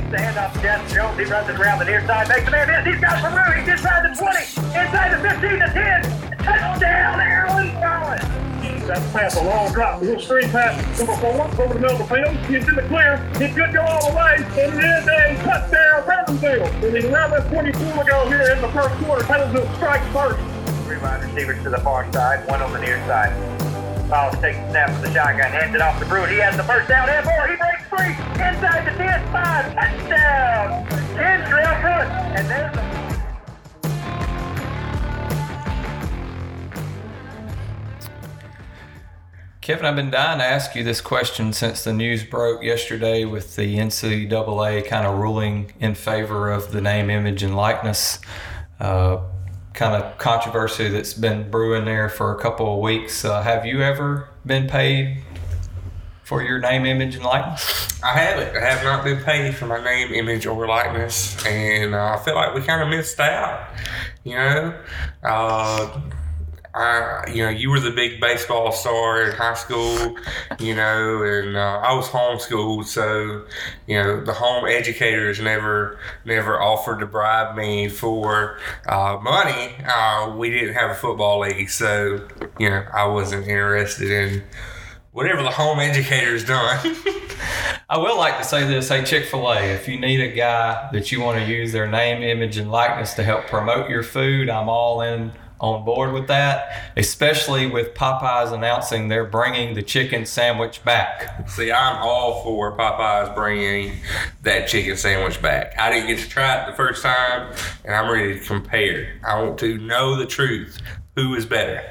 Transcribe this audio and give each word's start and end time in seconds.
Takes 0.00 0.12
the 0.12 0.18
hand 0.18 0.38
off 0.38 0.62
Jeff 0.62 0.80
Jones. 0.94 1.18
He 1.18 1.24
runs 1.24 1.48
it 1.50 1.60
around 1.60 1.78
the 1.78 1.84
near 1.84 2.00
side. 2.06 2.28
Makes 2.28 2.44
the 2.46 2.50
man 2.52 2.68
miss. 2.68 2.94
He's 2.94 3.00
got 3.00 3.20
some 3.20 3.34
room. 3.36 3.52
He's 3.52 3.68
inside 3.68 4.08
the 4.08 4.16
20. 4.16 4.38
Inside 4.72 5.10
the 5.12 5.20
15 5.28 5.60
to 5.60 5.68
10. 5.68 6.40
Touchdown, 6.40 7.20
Aaron 7.20 7.70
Collins. 7.76 8.24
That's 8.86 9.04
a 9.04 9.12
pass, 9.12 9.36
a 9.36 9.44
long 9.44 9.72
drop, 9.72 10.00
a 10.00 10.04
little 10.04 10.20
screen 10.20 10.50
pass, 10.50 10.74
number 10.98 11.14
four, 11.16 11.46
over 11.62 11.74
the 11.74 11.80
middle 11.80 12.00
of 12.00 12.08
the 12.08 12.10
field. 12.12 12.34
He's 12.50 12.66
in 12.66 12.74
the 12.74 12.82
clear. 12.88 13.22
He 13.38 13.54
could 13.54 13.72
go 13.72 13.82
all 13.82 14.10
the 14.10 14.16
way. 14.16 14.34
And 14.58 14.74
it 14.74 14.82
is 14.82 15.06
a 15.06 15.44
touchdown, 15.44 16.02
around 17.12 17.30
that 17.30 17.48
24 17.50 18.02
to 18.02 18.10
go 18.10 18.28
here 18.28 18.50
in 18.50 18.60
the 18.60 18.68
first 18.68 18.94
quarter. 19.04 19.24
Pendleton 19.24 19.68
strikes 19.76 20.06
first. 20.12 20.40
Three 20.86 20.98
wide 20.98 21.22
receivers 21.22 21.62
to 21.62 21.70
the 21.70 21.78
far 21.78 22.10
side, 22.12 22.48
one 22.48 22.62
on 22.62 22.72
the 22.72 22.80
near 22.80 22.98
side. 23.06 23.30
Powell 24.08 24.32
takes 24.42 24.58
the 24.58 24.70
snap 24.70 24.90
of 24.90 25.02
the 25.02 25.12
shotgun, 25.12 25.52
hands 25.52 25.74
it 25.74 25.80
off 25.80 26.00
to 26.00 26.06
Brewer. 26.06 26.26
He 26.26 26.38
has 26.38 26.56
the 26.56 26.64
first 26.64 26.88
down 26.88 27.08
and 27.08 27.24
more. 27.24 27.46
He 27.46 27.54
inside 27.98 28.86
the 28.86 28.96
10, 28.96 29.32
5, 29.32 29.74
touchdown. 29.74 30.86
10 31.16 31.50
trail. 31.50 31.70
And 32.36 32.48
there's 32.48 32.72
the 32.72 32.90
Kevin, 39.60 39.86
I've 39.86 39.96
been 39.96 40.10
dying 40.10 40.38
to 40.38 40.44
ask 40.44 40.74
you 40.74 40.82
this 40.82 41.00
question 41.00 41.52
since 41.52 41.84
the 41.84 41.92
news 41.92 42.24
broke 42.24 42.62
yesterday 42.62 43.24
with 43.24 43.56
the 43.56 43.76
NCAA 43.76 44.86
kind 44.86 45.06
of 45.06 45.18
ruling 45.18 45.72
in 45.78 45.94
favor 45.94 46.50
of 46.50 46.72
the 46.72 46.80
name, 46.80 47.10
image, 47.10 47.42
and 47.42 47.54
likeness. 47.56 48.18
Uh, 48.80 49.18
kind 49.74 50.02
of 50.02 50.16
controversy 50.18 50.88
that's 50.88 51.14
been 51.14 51.50
brewing 51.50 51.84
there 51.84 52.08
for 52.08 52.34
a 52.34 52.40
couple 52.40 52.74
of 52.74 52.80
weeks. 52.80 53.24
Uh, 53.24 53.42
have 53.42 53.66
you 53.66 53.82
ever 53.82 54.28
been 54.44 54.66
paid 54.66 55.22
for 56.30 56.44
your 56.44 56.60
name, 56.60 56.86
image, 56.86 57.16
and 57.16 57.24
likeness? 57.24 58.00
I 58.04 58.16
haven't. 58.16 58.56
I 58.56 58.64
have 58.64 58.84
not 58.84 59.02
been 59.02 59.20
paid 59.24 59.52
for 59.56 59.66
my 59.66 59.82
name, 59.82 60.14
image, 60.14 60.46
or 60.46 60.64
likeness, 60.64 61.44
and 61.44 61.92
uh, 61.92 62.16
I 62.16 62.24
feel 62.24 62.36
like 62.36 62.54
we 62.54 62.60
kind 62.60 62.80
of 62.80 62.88
missed 62.88 63.18
out. 63.18 63.68
You 64.22 64.36
know, 64.36 64.80
uh, 65.24 66.00
I, 66.72 67.24
you 67.34 67.42
know, 67.42 67.48
you 67.48 67.68
were 67.68 67.80
the 67.80 67.90
big 67.90 68.20
baseball 68.20 68.70
star 68.70 69.22
in 69.22 69.32
high 69.32 69.54
school, 69.54 70.16
you 70.60 70.76
know, 70.76 71.24
and 71.24 71.56
uh, 71.56 71.80
I 71.82 71.94
was 71.94 72.06
homeschooled, 72.06 72.84
so 72.84 73.44
you 73.88 74.00
know 74.00 74.24
the 74.24 74.32
home 74.32 74.66
educators 74.66 75.40
never, 75.40 75.98
never 76.24 76.62
offered 76.62 77.00
to 77.00 77.06
bribe 77.06 77.56
me 77.56 77.88
for 77.88 78.60
uh, 78.86 79.18
money. 79.20 79.74
Uh, 79.84 80.32
we 80.36 80.50
didn't 80.50 80.74
have 80.74 80.90
a 80.90 80.94
football 80.94 81.40
league, 81.40 81.70
so 81.70 82.24
you 82.60 82.70
know 82.70 82.84
I 82.94 83.06
wasn't 83.06 83.48
interested 83.48 84.12
in 84.12 84.44
whatever 85.12 85.42
the 85.42 85.50
home 85.50 85.78
educator's 85.78 86.44
done. 86.44 86.96
I 87.88 87.98
will 87.98 88.16
like 88.16 88.38
to 88.38 88.44
say 88.44 88.66
this 88.66 88.88
hey, 88.88 89.04
Chick 89.04 89.26
fil 89.26 89.50
A, 89.50 89.60
if 89.60 89.88
you 89.88 89.98
need 89.98 90.20
a 90.20 90.32
guy 90.32 90.88
that 90.92 91.10
you 91.10 91.20
want 91.20 91.38
to 91.38 91.44
use 91.44 91.72
their 91.72 91.88
name, 91.88 92.22
image, 92.22 92.56
and 92.56 92.70
likeness 92.70 93.14
to 93.14 93.24
help 93.24 93.46
promote 93.46 93.90
your 93.90 94.02
food, 94.02 94.48
I'm 94.48 94.68
all 94.68 95.02
in 95.02 95.32
on 95.60 95.84
board 95.84 96.12
with 96.12 96.26
that, 96.28 96.92
especially 96.96 97.66
with 97.66 97.92
Popeyes 97.94 98.52
announcing 98.52 99.08
they're 99.08 99.26
bringing 99.26 99.74
the 99.74 99.82
chicken 99.82 100.24
sandwich 100.24 100.82
back. 100.84 101.48
See, 101.50 101.70
I'm 101.70 101.96
all 101.96 102.42
for 102.42 102.76
Popeyes 102.76 103.34
bringing 103.34 103.96
that 104.42 104.68
chicken 104.68 104.96
sandwich 104.96 105.42
back. 105.42 105.78
I 105.78 105.90
didn't 105.90 106.08
get 106.08 106.18
to 106.20 106.28
try 106.28 106.62
it 106.62 106.70
the 106.70 106.76
first 106.76 107.02
time, 107.02 107.52
and 107.84 107.94
I'm 107.94 108.10
ready 108.10 108.38
to 108.38 108.46
compare. 108.46 109.20
I 109.26 109.42
want 109.42 109.58
to 109.58 109.76
know 109.78 110.16
the 110.16 110.26
truth. 110.26 110.78
Who 111.16 111.34
is 111.34 111.44
better? 111.44 111.82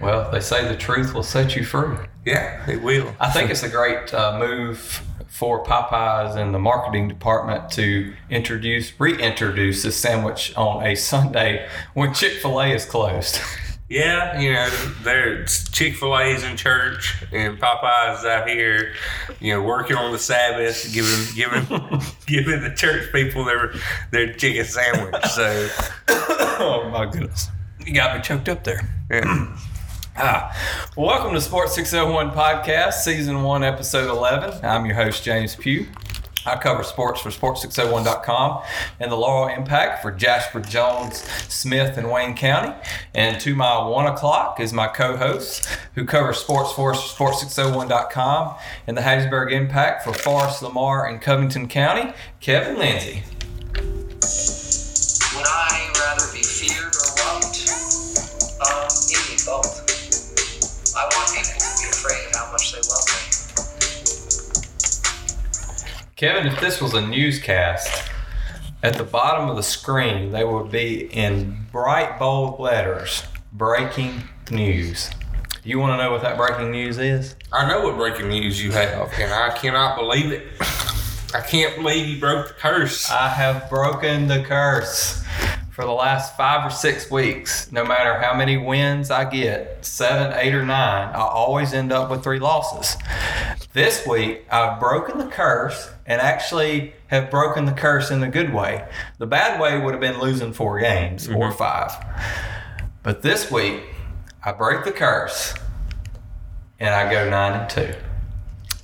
Well, 0.00 0.30
they 0.30 0.40
say 0.40 0.66
the 0.66 0.76
truth 0.76 1.12
will 1.12 1.22
set 1.22 1.54
you 1.56 1.64
free. 1.64 1.96
Yeah, 2.24 2.68
it 2.68 2.82
will. 2.82 3.14
I 3.20 3.30
think 3.30 3.50
it's 3.50 3.62
a 3.62 3.68
great 3.68 4.12
uh, 4.12 4.38
move 4.38 5.02
for 5.28 5.64
Popeyes 5.64 6.36
and 6.36 6.54
the 6.54 6.58
marketing 6.58 7.08
department 7.08 7.70
to 7.72 8.12
introduce, 8.28 8.98
reintroduce 8.98 9.82
this 9.82 9.96
sandwich 9.96 10.54
on 10.56 10.84
a 10.84 10.94
Sunday 10.94 11.68
when 11.94 12.12
Chick 12.12 12.34
fil 12.42 12.60
A 12.60 12.68
is 12.68 12.84
closed. 12.84 13.40
Yeah, 13.90 14.38
you 14.38 14.52
know, 14.52 14.68
there's 15.02 15.66
Chick 15.70 15.94
Fil 15.96 16.18
A's 16.18 16.44
in 16.44 16.58
church 16.58 17.24
and 17.32 17.58
Popeyes 17.58 18.22
out 18.22 18.46
here, 18.46 18.92
you 19.40 19.54
know, 19.54 19.62
working 19.62 19.96
on 19.96 20.12
the 20.12 20.18
Sabbath, 20.18 20.92
giving 20.92 21.34
giving 21.34 21.64
giving 22.26 22.60
the 22.60 22.74
church 22.76 23.10
people 23.12 23.44
their 23.44 23.72
their 24.10 24.34
chicken 24.34 24.66
sandwich. 24.66 25.24
So, 25.30 25.70
oh 26.08 26.90
my 26.92 27.06
goodness, 27.06 27.48
you 27.86 27.94
got 27.94 28.14
me 28.14 28.22
choked 28.22 28.50
up 28.50 28.62
there. 28.62 28.86
yeah. 29.10 29.56
Ah, 30.20 30.52
welcome 30.96 31.32
to 31.32 31.40
Sports 31.40 31.76
601 31.76 32.32
Podcast, 32.32 32.94
Season 32.94 33.40
1, 33.44 33.62
Episode 33.62 34.10
11. 34.10 34.64
I'm 34.64 34.84
your 34.84 34.96
host, 34.96 35.22
James 35.22 35.54
Pugh. 35.54 35.86
I 36.44 36.56
cover 36.56 36.82
sports 36.82 37.20
for 37.20 37.28
Sports601.com 37.30 38.62
and 38.98 39.12
the 39.12 39.16
Laurel 39.16 39.54
Impact 39.54 40.02
for 40.02 40.10
Jasper 40.10 40.58
Jones, 40.60 41.18
Smith, 41.48 41.96
and 41.96 42.10
Wayne 42.10 42.34
County. 42.34 42.74
And 43.14 43.40
to 43.42 43.54
my 43.54 43.86
one 43.86 44.06
o'clock 44.06 44.58
is 44.58 44.72
my 44.72 44.88
co 44.88 45.16
host 45.16 45.68
who 45.94 46.04
covers 46.04 46.38
sports 46.38 46.72
for 46.72 46.94
Sports601.com 46.94 48.56
and 48.88 48.96
the 48.96 49.02
Hattiesburg 49.02 49.52
Impact 49.52 50.02
for 50.02 50.12
Forest, 50.12 50.62
Lamar, 50.62 51.06
and 51.06 51.22
Covington 51.22 51.68
County, 51.68 52.12
Kevin 52.40 52.76
Lindsay. 52.76 53.22
Kevin, 66.18 66.48
if 66.48 66.60
this 66.60 66.80
was 66.80 66.94
a 66.94 67.00
newscast, 67.00 68.10
at 68.82 68.94
the 68.94 69.04
bottom 69.04 69.48
of 69.48 69.54
the 69.54 69.62
screen, 69.62 70.32
they 70.32 70.42
would 70.42 70.68
be 70.68 71.02
in 71.16 71.56
bright, 71.70 72.18
bold 72.18 72.58
letters 72.58 73.22
breaking 73.52 74.24
news. 74.50 75.12
You 75.62 75.78
want 75.78 75.92
to 75.92 75.96
know 75.96 76.10
what 76.10 76.22
that 76.22 76.36
breaking 76.36 76.72
news 76.72 76.98
is? 76.98 77.36
I 77.52 77.68
know 77.68 77.84
what 77.84 77.94
breaking 77.94 78.30
news 78.30 78.60
you 78.60 78.72
have, 78.72 79.12
and 79.16 79.32
I 79.32 79.56
cannot 79.56 79.96
believe 79.96 80.32
it. 80.32 80.48
I 81.32 81.40
can't 81.40 81.76
believe 81.76 82.08
you 82.08 82.18
broke 82.18 82.48
the 82.48 82.54
curse. 82.54 83.08
I 83.08 83.28
have 83.28 83.70
broken 83.70 84.26
the 84.26 84.42
curse 84.42 85.22
for 85.70 85.84
the 85.84 85.92
last 85.92 86.36
five 86.36 86.66
or 86.66 86.70
six 86.70 87.08
weeks. 87.12 87.70
No 87.70 87.84
matter 87.84 88.18
how 88.18 88.34
many 88.34 88.56
wins 88.56 89.12
I 89.12 89.30
get 89.30 89.84
seven, 89.84 90.36
eight, 90.36 90.52
or 90.52 90.66
nine 90.66 91.14
I 91.14 91.20
always 91.20 91.72
end 91.72 91.92
up 91.92 92.10
with 92.10 92.24
three 92.24 92.40
losses. 92.40 93.00
This 93.74 94.06
week, 94.06 94.46
I've 94.50 94.80
broken 94.80 95.18
the 95.18 95.26
curse 95.26 95.90
and 96.06 96.22
actually 96.22 96.94
have 97.08 97.30
broken 97.30 97.66
the 97.66 97.72
curse 97.72 98.10
in 98.10 98.20
the 98.20 98.28
good 98.28 98.54
way. 98.54 98.88
The 99.18 99.26
bad 99.26 99.60
way 99.60 99.78
would 99.78 99.92
have 99.92 100.00
been 100.00 100.18
losing 100.18 100.54
four 100.54 100.80
games 100.80 101.28
or 101.28 101.50
mm-hmm. 101.50 101.58
five. 101.58 101.92
But 103.02 103.20
this 103.20 103.50
week, 103.50 103.82
I 104.42 104.52
break 104.52 104.84
the 104.84 104.92
curse 104.92 105.52
and 106.80 106.94
I 106.94 107.12
go 107.12 107.28
nine 107.28 107.60
and 107.60 107.68
two. 107.68 107.92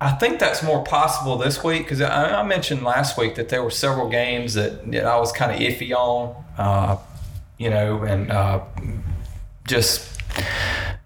I 0.00 0.12
think 0.12 0.38
that's 0.38 0.62
more 0.62 0.82
possible 0.82 1.36
this 1.36 1.62
week 1.62 1.82
because 1.82 2.00
I, 2.00 2.40
I 2.40 2.42
mentioned 2.42 2.82
last 2.82 3.18
week 3.18 3.34
that 3.34 3.50
there 3.50 3.62
were 3.62 3.70
several 3.70 4.08
games 4.08 4.54
that, 4.54 4.90
that 4.92 5.04
I 5.04 5.18
was 5.18 5.30
kind 5.30 5.52
of 5.52 5.60
iffy 5.60 5.92
on, 5.92 6.42
uh, 6.56 6.96
you 7.58 7.68
know, 7.68 8.02
and 8.02 8.30
uh, 8.30 8.64
just 9.68 10.22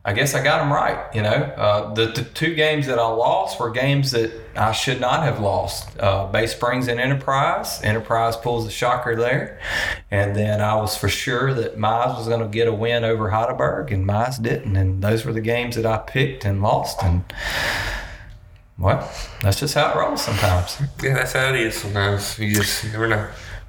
I 0.04 0.12
guess 0.12 0.34
I 0.34 0.44
got 0.44 0.58
them 0.58 0.72
right. 0.72 1.12
You 1.14 1.22
know, 1.22 1.30
uh, 1.30 1.94
the, 1.94 2.06
the 2.06 2.22
two 2.22 2.54
games 2.54 2.86
that 2.86 2.98
I 2.98 3.06
lost 3.06 3.58
were 3.58 3.70
games 3.70 4.12
that 4.12 4.30
I 4.56 4.72
should 4.72 5.00
not 5.00 5.22
have 5.22 5.40
lost. 5.40 5.98
Uh, 5.98 6.26
Bay 6.26 6.46
Springs 6.46 6.88
and 6.88 7.00
Enterprise. 7.00 7.82
Enterprise 7.82 8.36
pulls 8.36 8.64
the 8.64 8.70
shocker 8.70 9.16
there. 9.16 9.60
And 10.10 10.36
then 10.36 10.60
I 10.60 10.76
was 10.76 10.96
for 10.96 11.08
sure 11.08 11.52
that 11.54 11.76
Mize 11.76 12.16
was 12.16 12.28
going 12.28 12.40
to 12.40 12.48
get 12.48 12.68
a 12.68 12.72
win 12.72 13.04
over 13.04 13.30
Heidelberg, 13.30 13.90
and 13.92 14.06
Mize 14.06 14.40
didn't. 14.40 14.76
And 14.76 15.02
those 15.02 15.24
were 15.24 15.32
the 15.32 15.40
games 15.40 15.76
that 15.76 15.86
I 15.86 15.98
picked 15.98 16.44
and 16.44 16.62
lost. 16.62 17.02
And 17.02 17.24
well, 18.78 19.10
that's 19.40 19.60
just 19.60 19.74
how 19.74 19.92
it 19.92 19.96
rolls 19.96 20.22
sometimes. 20.22 20.80
Yeah, 21.02 21.14
that's 21.14 21.32
how 21.32 21.50
it 21.50 21.56
is 21.56 21.76
sometimes. 21.76 22.38
You 22.38 22.54
just 22.54 22.84
never 22.84 23.08
know. 23.08 23.28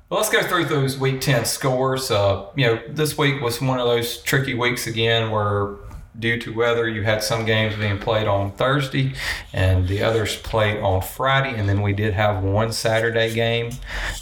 Well, 0.09 0.19
let's 0.19 0.29
go 0.29 0.43
through 0.43 0.65
those 0.65 0.99
week 0.99 1.21
10 1.21 1.45
scores. 1.45 2.11
Uh, 2.11 2.45
you 2.55 2.67
know, 2.67 2.79
this 2.89 3.17
week 3.17 3.41
was 3.41 3.59
one 3.59 3.79
of 3.79 3.87
those 3.87 4.21
tricky 4.21 4.53
weeks 4.53 4.85
again 4.85 5.31
where 5.31 5.77
due 6.19 6.39
to 6.39 6.53
weather, 6.53 6.88
you 6.88 7.03
had 7.03 7.23
some 7.23 7.45
games 7.45 7.75
being 7.75 7.97
played 7.97 8.27
on 8.27 8.51
Thursday 8.51 9.13
and 9.53 9.88
the 9.88 10.03
others 10.03 10.35
played 10.38 10.79
on 10.81 11.01
Friday. 11.01 11.57
And 11.57 11.67
then 11.67 11.81
we 11.81 11.94
did 11.94 12.13
have 12.13 12.44
one 12.44 12.71
Saturday 12.71 13.33
game, 13.33 13.71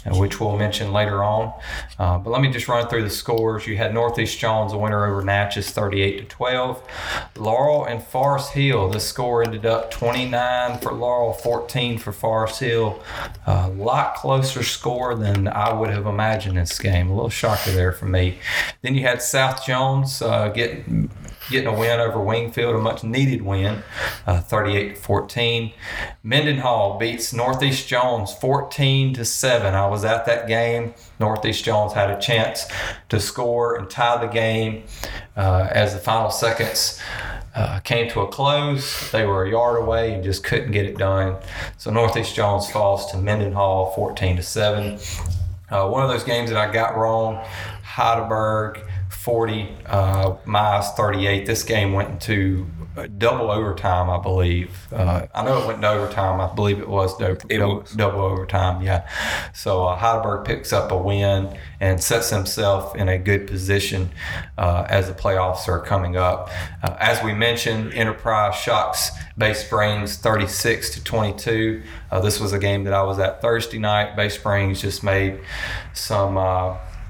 uh, 0.06 0.16
which 0.16 0.40
we'll 0.40 0.56
mention 0.56 0.92
later 0.92 1.22
on. 1.22 1.52
Uh, 1.98 2.18
but 2.18 2.30
let 2.30 2.40
me 2.40 2.50
just 2.50 2.68
run 2.68 2.88
through 2.88 3.02
the 3.02 3.10
scores. 3.10 3.66
You 3.66 3.76
had 3.76 3.94
Northeast 3.94 4.38
Jones, 4.38 4.72
a 4.72 4.78
winner 4.78 5.06
over 5.06 5.22
Natchez, 5.22 5.70
38 5.70 6.18
to 6.18 6.24
12. 6.24 6.82
Laurel 7.36 7.84
and 7.84 8.02
Forest 8.02 8.52
Hill, 8.52 8.88
the 8.88 9.00
score 9.00 9.44
ended 9.44 9.66
up 9.66 9.90
29 9.90 10.78
for 10.78 10.92
Laurel, 10.92 11.32
14 11.32 11.98
for 11.98 12.12
Forest 12.12 12.60
Hill. 12.60 13.02
A 13.46 13.68
lot 13.68 14.16
closer 14.16 14.62
score 14.62 15.14
than 15.14 15.48
I 15.48 15.72
would 15.72 15.90
have 15.90 16.06
imagined 16.06 16.56
this 16.56 16.78
game. 16.78 17.10
A 17.10 17.14
little 17.14 17.30
shocker 17.30 17.70
there 17.72 17.92
for 17.92 18.06
me. 18.06 18.38
Then 18.82 18.94
you 18.94 19.02
had 19.02 19.22
South 19.22 19.64
Jones 19.64 20.20
uh, 20.22 20.48
getting 20.48 21.10
getting 21.50 21.66
a 21.66 21.78
win 21.78 22.00
over 22.00 22.20
Wingfield, 22.20 22.74
a 22.74 22.78
much 22.78 23.04
needed 23.04 23.42
win, 23.42 23.82
uh, 24.26 24.40
38 24.40 24.94
to 24.94 25.00
14. 25.00 25.72
Mendenhall 26.22 26.98
beats 26.98 27.32
Northeast 27.32 27.88
Jones 27.88 28.32
14 28.34 29.14
to 29.14 29.24
7. 29.24 29.74
I 29.74 29.86
was 29.86 30.04
at 30.04 30.26
that 30.26 30.46
game. 30.46 30.94
Northeast 31.20 31.64
Jones 31.64 31.92
had 31.92 32.10
a 32.10 32.20
chance 32.20 32.66
to 33.08 33.20
score 33.20 33.76
and 33.76 33.88
tie 33.88 34.24
the 34.24 34.32
game 34.32 34.84
uh, 35.36 35.68
as 35.70 35.94
the 35.94 36.00
final 36.00 36.30
seconds. 36.30 37.00
Uh, 37.54 37.78
came 37.80 38.10
to 38.10 38.20
a 38.20 38.26
close. 38.26 39.12
They 39.12 39.24
were 39.24 39.44
a 39.44 39.50
yard 39.50 39.80
away 39.80 40.12
and 40.12 40.24
just 40.24 40.42
couldn't 40.42 40.72
get 40.72 40.86
it 40.86 40.98
done. 40.98 41.36
So 41.78 41.92
Northeast 41.92 42.34
Jones 42.34 42.68
falls 42.68 43.12
to 43.12 43.16
Mendenhall 43.16 43.92
14 43.92 44.36
to 44.36 44.42
7. 44.42 44.98
Uh, 45.70 45.88
one 45.88 46.02
of 46.02 46.10
those 46.10 46.24
games 46.24 46.50
that 46.50 46.58
I 46.58 46.72
got 46.72 46.96
wrong, 46.96 47.44
Heidelberg 47.84 48.80
40, 49.24 49.74
uh, 49.86 50.32
Mize 50.46 50.94
38. 50.96 51.46
This 51.46 51.62
game 51.62 51.94
went 51.94 52.10
into 52.10 52.66
double 53.16 53.50
overtime, 53.50 54.10
I 54.10 54.18
believe. 54.22 54.86
Uh, 54.92 55.26
I 55.34 55.42
know 55.42 55.62
it 55.62 55.66
went 55.66 55.76
into 55.78 55.88
overtime. 55.88 56.42
I 56.42 56.54
believe 56.54 56.78
it 56.78 56.86
was, 56.88 57.16
do- 57.16 57.38
It 57.48 57.56
double, 57.58 57.80
was. 57.80 57.90
double 57.92 58.20
overtime, 58.20 58.82
yeah. 58.82 59.08
So 59.54 59.86
uh, 59.86 59.96
Heidelberg 59.96 60.44
picks 60.44 60.74
up 60.74 60.92
a 60.92 60.96
win 60.98 61.56
and 61.80 62.02
sets 62.02 62.28
himself 62.28 62.94
in 62.96 63.08
a 63.08 63.16
good 63.16 63.46
position 63.46 64.10
uh, 64.58 64.84
as 64.90 65.08
the 65.08 65.14
playoffs 65.14 65.68
are 65.68 65.80
coming 65.80 66.16
up. 66.18 66.50
Uh, 66.82 66.94
as 67.00 67.22
we 67.24 67.32
mentioned, 67.32 67.94
Enterprise 67.94 68.54
shocks 68.56 69.10
Bay 69.38 69.54
Springs 69.54 70.18
36 70.18 70.90
to 70.96 71.02
22. 71.02 71.82
Uh, 72.10 72.20
this 72.20 72.38
was 72.38 72.52
a 72.52 72.58
game 72.58 72.84
that 72.84 72.92
I 72.92 73.02
was 73.02 73.18
at 73.18 73.40
Thursday 73.40 73.78
night. 73.78 74.16
Bay 74.16 74.28
Springs 74.28 74.82
just 74.82 75.02
made 75.02 75.40
some. 75.94 76.36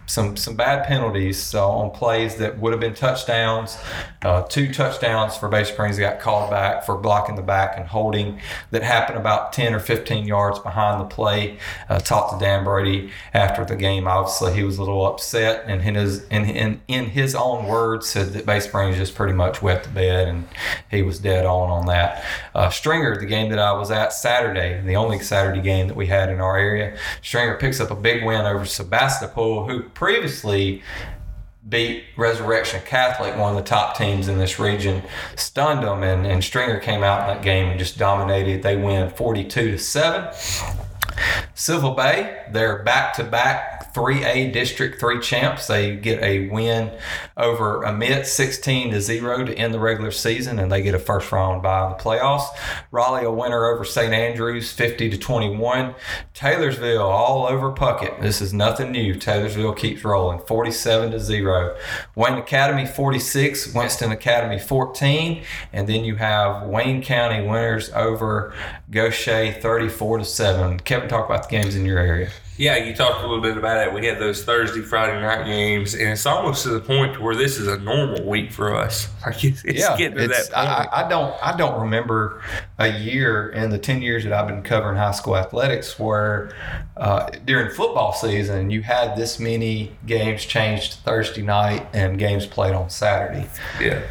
Some 0.07 0.37
some 0.37 0.57
bad 0.57 0.87
penalties 0.87 1.55
uh, 1.55 1.69
on 1.69 1.91
plays 1.91 2.37
that 2.37 2.59
would 2.59 2.73
have 2.73 2.81
been 2.81 2.95
touchdowns. 2.95 3.79
Uh, 4.23 4.43
two 4.43 4.73
touchdowns 4.73 5.37
for 5.37 5.49
Bay 5.49 5.65
Springs 5.65 5.99
got 5.99 6.21
called 6.21 6.51
back 6.51 6.85
for 6.85 6.97
blocking 6.97 7.37
the 7.37 7.43
back 7.43 7.77
and 7.77 7.87
holding 7.87 8.41
that 8.71 8.83
happened 8.83 9.19
about 9.19 9.53
10 9.53 9.75
or 9.75 9.81
15 9.81 10.27
yards 10.27 10.59
behind 10.59 11.01
the 11.01 11.05
play. 11.05 11.59
Uh, 11.89 11.99
talked 11.99 12.33
to 12.33 12.45
Dan 12.45 12.65
Brady 12.65 13.11
after 13.33 13.65
the 13.65 13.77
game. 13.77 14.07
Obviously, 14.07 14.55
he 14.55 14.63
was 14.63 14.79
a 14.79 14.83
little 14.83 15.07
upset 15.07 15.65
and 15.67 15.83
in 15.83 15.95
his 15.95 16.27
in, 16.29 16.45
in, 16.45 16.81
in 16.89 17.07
his 17.07 17.35
own 17.35 17.67
words 17.67 18.09
said 18.09 18.33
that 18.33 18.47
Bay 18.47 18.61
Springs 18.61 18.97
just 18.97 19.15
pretty 19.15 19.35
much 19.35 19.63
wet 19.63 19.85
the 19.85 19.91
bed 19.91 20.29
and 20.29 20.49
he 20.91 21.03
was 21.03 21.19
dead 21.19 21.45
on 21.45 21.71
on 21.71 21.87
that. 21.87 22.25
Uh, 22.55 22.71
Stringer, 22.71 23.19
the 23.19 23.27
game 23.27 23.51
that 23.51 23.59
I 23.59 23.73
was 23.73 23.91
at 23.91 24.13
Saturday, 24.13 24.81
the 24.81 24.97
only 24.97 25.19
Saturday 25.19 25.61
game 25.61 25.89
that 25.89 25.97
we 25.97 26.07
had 26.07 26.29
in 26.29 26.41
our 26.41 26.57
area, 26.57 26.97
Stringer 27.23 27.57
picks 27.57 27.81
up 27.81 27.91
a 27.91 27.97
big 27.97 28.25
win 28.25 28.47
over 28.47 28.65
Sebastopol, 28.65 29.67
who 29.69 29.83
previously 29.95 30.83
beat 31.69 32.05
Resurrection 32.17 32.81
Catholic, 32.85 33.37
one 33.37 33.57
of 33.57 33.57
the 33.57 33.69
top 33.69 33.97
teams 33.97 34.29
in 34.29 34.39
this 34.39 34.59
region, 34.59 35.03
stunned 35.37 35.83
them, 35.83 36.03
and, 36.03 36.27
and 36.27 36.45
Stringer 36.45 36.79
came 36.79 37.03
out 37.03 37.23
in 37.23 37.35
that 37.35 37.43
game 37.43 37.69
and 37.69 37.79
just 37.79 37.97
dominated. 37.97 38.63
They 38.63 38.77
win 38.77 39.09
42 39.11 39.71
to 39.73 39.79
7. 39.79 40.35
Silver 41.55 41.95
Bay, 41.95 42.43
they're 42.51 42.83
back 42.83 43.15
to 43.15 43.25
back 43.25 43.74
3A 43.95 44.53
District 44.53 44.99
3 44.99 45.21
champs. 45.21 45.69
They 45.69 45.95
get 45.95 46.21
a 46.23 46.49
win 46.49 46.91
over 47.37 47.83
Amite 47.85 48.27
16 48.27 48.91
to 48.91 49.01
0 49.01 49.45
to 49.45 49.55
end 49.55 49.73
the 49.73 49.79
regular 49.79 50.11
season, 50.11 50.59
and 50.59 50.71
they 50.71 50.83
get 50.83 50.95
a 50.95 50.99
first 50.99 51.31
round 51.31 51.63
bye 51.63 51.87
in 51.87 51.91
the 51.91 51.97
playoffs. 51.97 52.49
Raleigh, 52.91 53.25
a 53.25 53.31
winner 53.31 53.67
over 53.67 53.85
St. 53.85 54.13
Andrews 54.13 54.73
50 54.73 55.11
to 55.11 55.17
21. 55.17 55.95
Taylorsville, 56.35 57.03
all 57.03 57.47
over 57.47 57.73
Puckett. 57.73 58.21
This 58.21 58.41
is 58.41 58.53
nothing 58.53 58.91
new. 58.91 59.15
Taylorsville 59.15 59.75
keeps 59.75 60.05
rolling 60.05 60.41
47 60.41 61.13
to 61.13 61.21
0. 61.21 61.77
Wayne 62.17 62.39
Academy 62.39 62.87
46, 62.87 63.75
Winston 63.75 64.11
Academy 64.11 64.59
14, 64.59 65.45
and 65.73 65.89
then 65.89 66.05
you 66.05 66.17
have 66.17 66.65
Wayne 66.67 67.03
County 67.03 67.47
winners 67.47 67.91
over 67.91 68.53
Gautier 68.91 69.53
34 69.53 70.19
to 70.19 70.25
7. 70.25 70.81
Kevin, 70.81 71.09
talk 71.09 71.27
about 71.27 71.49
the 71.49 71.57
games 71.57 71.77
in 71.77 71.85
your 71.85 71.99
area. 71.99 72.31
Yeah, 72.57 72.77
you 72.77 72.95
talked 72.95 73.19
a 73.19 73.27
little 73.27 73.41
bit 73.43 73.57
about 73.57 73.85
it. 73.85 73.93
We 73.93 74.07
had 74.07 74.21
those 74.21 74.45
Thursday, 74.45 74.81
Friday 74.81 75.21
night 75.21 75.45
games, 75.45 75.95
and 75.95 76.11
it's 76.11 76.25
almost 76.25 76.63
to 76.63 76.69
the 76.69 76.79
point 76.81 77.21
where 77.21 77.35
this 77.35 77.59
is 77.59 77.67
a 77.67 77.79
normal 77.79 78.25
week 78.25 78.53
for 78.53 78.77
us. 78.77 79.09
Like 79.27 79.43
it's, 79.43 79.65
it's 79.65 79.81
getting 79.97 80.19
to 80.19 80.29
that 80.29 80.53
point. 80.53 80.57
I, 80.69 80.89
I- 81.05 81.09
don't 81.09 81.35
I 81.43 81.57
don't 81.57 81.81
remember 81.81 82.43
a 82.79 82.89
year 82.89 83.49
in 83.49 83.71
the 83.71 83.79
ten 83.79 84.03
years 84.03 84.23
that 84.25 84.33
I've 84.35 84.47
been 84.47 84.63
covering 84.63 84.97
high 84.99 85.13
school 85.13 85.37
athletics 85.37 85.99
where 85.99 86.55
uh, 86.97 87.31
during 87.47 87.71
football 87.75 88.13
season 88.13 88.69
you 88.71 88.83
had 88.83 89.17
this 89.17 89.41
many 89.41 89.93
games 90.07 90.45
changed 90.45 90.93
to 90.93 90.99
Thursday 90.99 91.41
night 91.43 91.87
and 91.95 92.19
games 92.19 92.45
played 92.47 92.75
on 92.75 92.91
Saturday. 92.91 93.49
Yeah, 93.81 94.03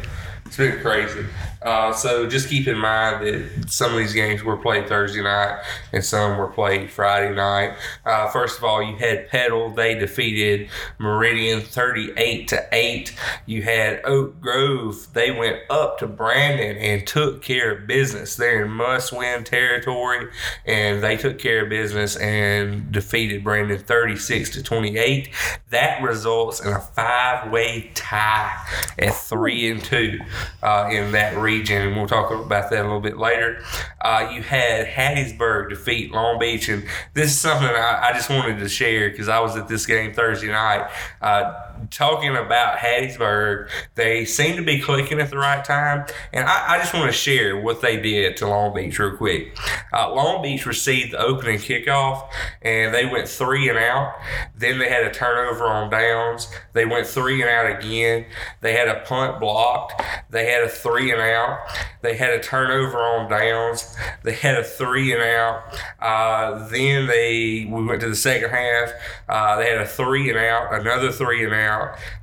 it's 0.44 0.56
been 0.56 0.80
crazy. 0.80 1.24
Uh, 1.64 1.92
so 1.94 2.28
just 2.28 2.48
keep 2.50 2.68
in 2.68 2.78
mind 2.78 3.26
that 3.26 3.70
some 3.70 3.90
of 3.92 3.96
these 3.96 4.12
games 4.12 4.44
were 4.44 4.56
played 4.56 4.86
Thursday 4.86 5.22
night 5.22 5.62
and 5.92 6.04
some 6.04 6.36
were 6.36 6.46
played 6.46 6.90
Friday 6.90 7.34
night. 7.34 7.74
Uh, 8.04 8.28
first 8.28 8.58
of 8.58 8.64
all, 8.64 8.82
you 8.82 8.96
had 8.96 9.28
Petal; 9.30 9.70
they 9.70 9.94
defeated 9.94 10.68
Meridian 10.98 11.62
thirty-eight 11.62 12.48
to 12.48 12.68
eight. 12.72 13.16
You 13.46 13.62
had 13.62 14.02
Oak 14.04 14.40
Grove; 14.40 15.08
they 15.14 15.30
went 15.30 15.60
up 15.70 15.98
to 16.00 16.06
Brandon 16.06 16.76
and 16.76 17.06
took 17.06 17.40
care 17.40 17.72
of 17.72 17.86
business. 17.86 18.36
They're 18.36 18.66
in 18.66 18.70
must-win 18.70 19.44
territory, 19.44 20.28
and 20.66 21.02
they 21.02 21.16
took 21.16 21.38
care 21.38 21.62
of 21.62 21.70
business 21.70 22.16
and 22.16 22.92
defeated 22.92 23.42
Brandon 23.42 23.78
thirty-six 23.78 24.50
to 24.50 24.62
twenty-eight. 24.62 25.30
That 25.70 26.02
results 26.02 26.60
in 26.60 26.72
a 26.72 26.80
five-way 26.80 27.90
tie 27.94 28.66
at 28.98 29.14
three 29.14 29.70
and 29.70 29.82
two 29.82 30.20
uh, 30.62 30.88
in 30.92 31.12
that 31.12 31.36
region, 31.38 31.53
and 31.62 31.96
we'll 31.96 32.06
talk 32.06 32.30
about 32.30 32.70
that 32.70 32.80
a 32.80 32.82
little 32.82 33.00
bit 33.00 33.18
later. 33.18 33.62
Uh, 34.00 34.30
you 34.32 34.42
had 34.42 34.86
Hattiesburg 34.86 35.70
defeat 35.70 36.12
Long 36.12 36.38
Beach, 36.38 36.68
and 36.68 36.84
this 37.14 37.30
is 37.30 37.38
something 37.38 37.68
I, 37.68 38.08
I 38.08 38.12
just 38.12 38.30
wanted 38.30 38.58
to 38.58 38.68
share 38.68 39.10
because 39.10 39.28
I 39.28 39.40
was 39.40 39.56
at 39.56 39.68
this 39.68 39.86
game 39.86 40.12
Thursday 40.12 40.48
night. 40.48 40.90
Uh, 41.20 41.63
talking 41.90 42.36
about 42.36 42.78
Hattiesburg, 42.78 43.68
they 43.94 44.24
seem 44.24 44.56
to 44.56 44.62
be 44.62 44.80
clicking 44.80 45.20
at 45.20 45.30
the 45.30 45.38
right 45.38 45.64
time, 45.64 46.06
and 46.32 46.46
I, 46.46 46.74
I 46.74 46.78
just 46.78 46.94
want 46.94 47.06
to 47.06 47.16
share 47.16 47.60
what 47.60 47.80
they 47.80 48.00
did 48.00 48.36
to 48.38 48.48
Long 48.48 48.74
Beach 48.74 48.98
real 48.98 49.16
quick. 49.16 49.56
Uh, 49.92 50.12
Long 50.12 50.42
Beach 50.42 50.66
received 50.66 51.12
the 51.12 51.18
opening 51.18 51.58
kickoff, 51.58 52.28
and 52.62 52.94
they 52.94 53.06
went 53.06 53.28
three 53.28 53.68
and 53.68 53.78
out. 53.78 54.14
Then 54.56 54.78
they 54.78 54.88
had 54.88 55.04
a 55.04 55.10
turnover 55.10 55.64
on 55.64 55.90
downs. 55.90 56.48
They 56.72 56.84
went 56.84 57.06
three 57.06 57.40
and 57.42 57.50
out 57.50 57.78
again. 57.78 58.26
They 58.60 58.74
had 58.74 58.88
a 58.88 59.00
punt 59.00 59.40
blocked. 59.40 60.02
They 60.30 60.50
had 60.50 60.64
a 60.64 60.68
three 60.68 61.10
and 61.10 61.20
out. 61.20 61.58
They 62.02 62.16
had 62.16 62.34
a 62.34 62.40
turnover 62.40 62.98
on 62.98 63.30
downs. 63.30 63.96
They 64.22 64.34
had 64.34 64.56
a 64.56 64.64
three 64.64 65.12
and 65.12 65.22
out. 65.22 65.62
Uh, 66.00 66.68
then 66.68 67.06
they 67.06 67.66
we 67.68 67.84
went 67.84 68.00
to 68.00 68.08
the 68.08 68.16
second 68.16 68.50
half. 68.50 68.92
Uh, 69.28 69.56
they 69.56 69.68
had 69.68 69.78
a 69.78 69.86
three 69.86 70.28
and 70.28 70.38
out, 70.38 70.74
another 70.74 71.10
three 71.10 71.44
and 71.44 71.54
out. 71.54 71.73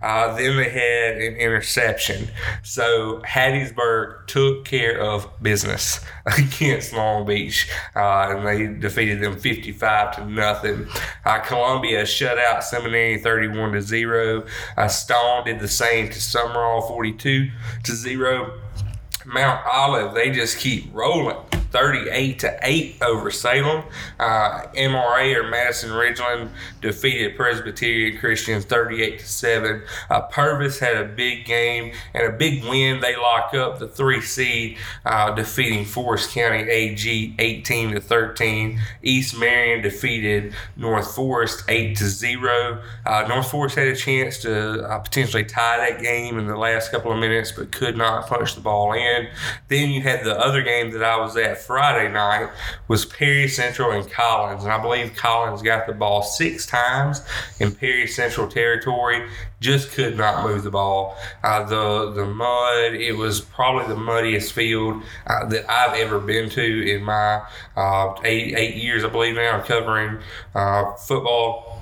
Uh, 0.02 0.36
then 0.36 0.58
they 0.58 0.70
had 0.70 1.18
an 1.22 1.36
interception. 1.36 2.28
So 2.64 3.22
Hattiesburg 3.26 4.28
took 4.28 4.66
care 4.66 5.00
of 5.00 5.28
business 5.42 6.00
against 6.38 6.94
Long 6.94 7.26
Beach, 7.26 7.70
uh, 7.96 8.36
and 8.36 8.46
they 8.48 8.68
defeated 8.68 9.22
them 9.22 9.38
fifty-five 9.40 10.16
to 10.16 10.26
nothing. 10.26 10.88
Uh, 11.26 11.40
Columbia 11.40 12.06
shut 12.06 12.38
out 12.38 12.64
Seminary 12.64 13.18
thirty-one 13.18 13.74
to 13.74 13.82
zero. 13.82 14.46
Uh, 14.78 14.88
Stone 14.88 15.46
did 15.46 15.60
the 15.60 15.68
same 15.68 16.08
to 16.10 16.20
Sumrall 16.20 16.88
forty-two 16.88 17.50
to 17.84 17.96
zero. 17.96 18.60
Mount 19.26 19.66
Olive, 19.66 20.16
they 20.16 20.32
just 20.32 20.58
keep 20.58 20.90
rolling. 20.94 21.38
38 21.72 22.40
to 22.40 22.60
8 22.62 22.96
over 23.02 23.32
Salem. 23.32 23.84
Uh, 24.20 24.64
MRA 24.76 25.36
or 25.36 25.50
Madison 25.50 25.92
Ridgeland 25.92 26.50
defeated 26.82 27.36
Presbyterian 27.36 28.18
Christian 28.18 28.62
38 28.62 29.20
to 29.20 29.28
7. 29.28 29.84
Uh, 30.10 30.22
Purvis 30.22 30.80
had 30.80 30.98
a 30.98 31.06
big 31.06 31.46
game 31.46 31.94
and 32.14 32.28
a 32.28 32.32
big 32.32 32.64
win. 32.64 33.00
They 33.00 33.16
lock 33.16 33.54
up 33.54 33.80
the 33.80 33.88
three 33.88 34.22
seed, 34.22 34.78
uh, 35.06 35.34
defeating 35.34 35.86
Forest 35.86 36.32
County 36.32 36.70
AG 36.70 37.36
18 37.40 37.92
to 37.92 38.02
13. 38.02 38.80
East 39.02 39.38
Marion 39.40 39.82
defeated 39.82 40.54
North 40.76 41.16
Forest 41.16 41.64
8 41.70 41.96
to 41.98 42.06
0. 42.06 42.82
Uh, 43.06 43.26
North 43.28 43.50
Forest 43.50 43.76
had 43.76 43.88
a 43.88 43.96
chance 43.96 44.38
to 44.40 44.84
uh, 44.84 45.00
potentially 45.00 45.44
tie 45.44 45.78
that 45.78 46.02
game 46.02 46.38
in 46.38 46.48
the 46.48 46.56
last 46.56 46.92
couple 46.92 47.12
of 47.12 47.20
minutes, 47.20 47.52
but 47.52 47.72
could 47.72 47.98
not 47.98 48.28
punch 48.28 48.56
the 48.56 48.62
ball 48.62 48.94
in. 48.94 49.28
Then 49.68 49.90
you 49.90 50.02
had 50.02 50.24
the 50.26 50.38
other 50.38 50.62
game 50.62 50.92
that 50.92 51.04
I 51.04 51.18
was 51.18 51.38
at 51.38 51.61
Friday 51.62 52.12
night 52.12 52.50
was 52.88 53.06
Perry 53.06 53.48
Central 53.48 53.92
and 53.92 54.10
Collins, 54.10 54.64
and 54.64 54.72
I 54.72 54.82
believe 54.82 55.16
Collins 55.16 55.62
got 55.62 55.88
the 55.88 55.94
ball 55.94 56.24
six 56.24 56.66
times 56.66 57.22
in 57.60 57.74
Perry 57.74 58.08
Central 58.08 58.48
territory. 58.48 59.30
Just 59.60 59.92
could 59.92 60.18
not 60.18 60.44
move 60.44 60.64
the 60.64 60.72
ball. 60.72 61.18
Uh, 61.44 61.64
the 61.64 62.12
the 62.12 62.26
mud. 62.26 62.94
It 62.94 63.14
was 63.14 63.42
probably 63.42 63.88
the 63.88 64.00
muddiest 64.00 64.54
field 64.54 65.04
uh, 65.28 65.46
that 65.50 65.70
I've 65.70 65.98
ever 66.00 66.20
been 66.20 66.50
to 66.50 66.92
in 66.92 67.04
my 67.04 67.42
uh, 67.76 68.16
eight 68.24 68.56
eight 68.58 68.76
years, 68.76 69.04
I 69.04 69.10
believe 69.10 69.36
now, 69.36 69.62
covering 69.62 70.20
uh, 70.56 70.94
football. 70.96 71.78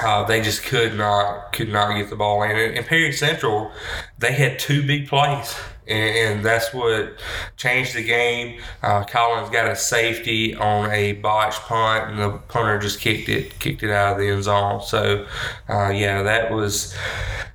Uh, 0.00 0.22
they 0.24 0.40
just 0.40 0.62
could 0.62 0.96
not 0.96 1.52
could 1.52 1.68
not 1.68 1.96
get 1.96 2.08
the 2.08 2.14
ball 2.14 2.44
in. 2.44 2.52
And, 2.52 2.78
and 2.78 2.86
Perry 2.86 3.10
Central, 3.12 3.72
they 4.16 4.32
had 4.32 4.60
two 4.60 4.86
big 4.86 5.08
plays, 5.08 5.56
and, 5.88 6.16
and 6.36 6.44
that's 6.44 6.72
what 6.74 7.18
changed 7.56 7.94
the 7.94 8.04
game. 8.04 8.60
Uh, 8.82 9.04
Collins 9.04 9.50
got 9.50 9.70
a 9.70 9.76
safety 9.76 10.54
on 10.54 10.90
a 10.90 11.12
botched 11.14 11.60
punt, 11.62 12.10
and 12.10 12.18
the 12.18 12.30
punter 12.48 12.78
just 12.78 13.00
kicked 13.00 13.28
it 13.28 13.58
kicked 13.58 13.82
it 13.82 13.90
out 13.90 14.12
of 14.12 14.18
the 14.18 14.28
end 14.28 14.44
zone. 14.44 14.80
So, 14.82 15.26
uh, 15.68 15.88
yeah, 15.90 16.22
that 16.22 16.52
was 16.52 16.94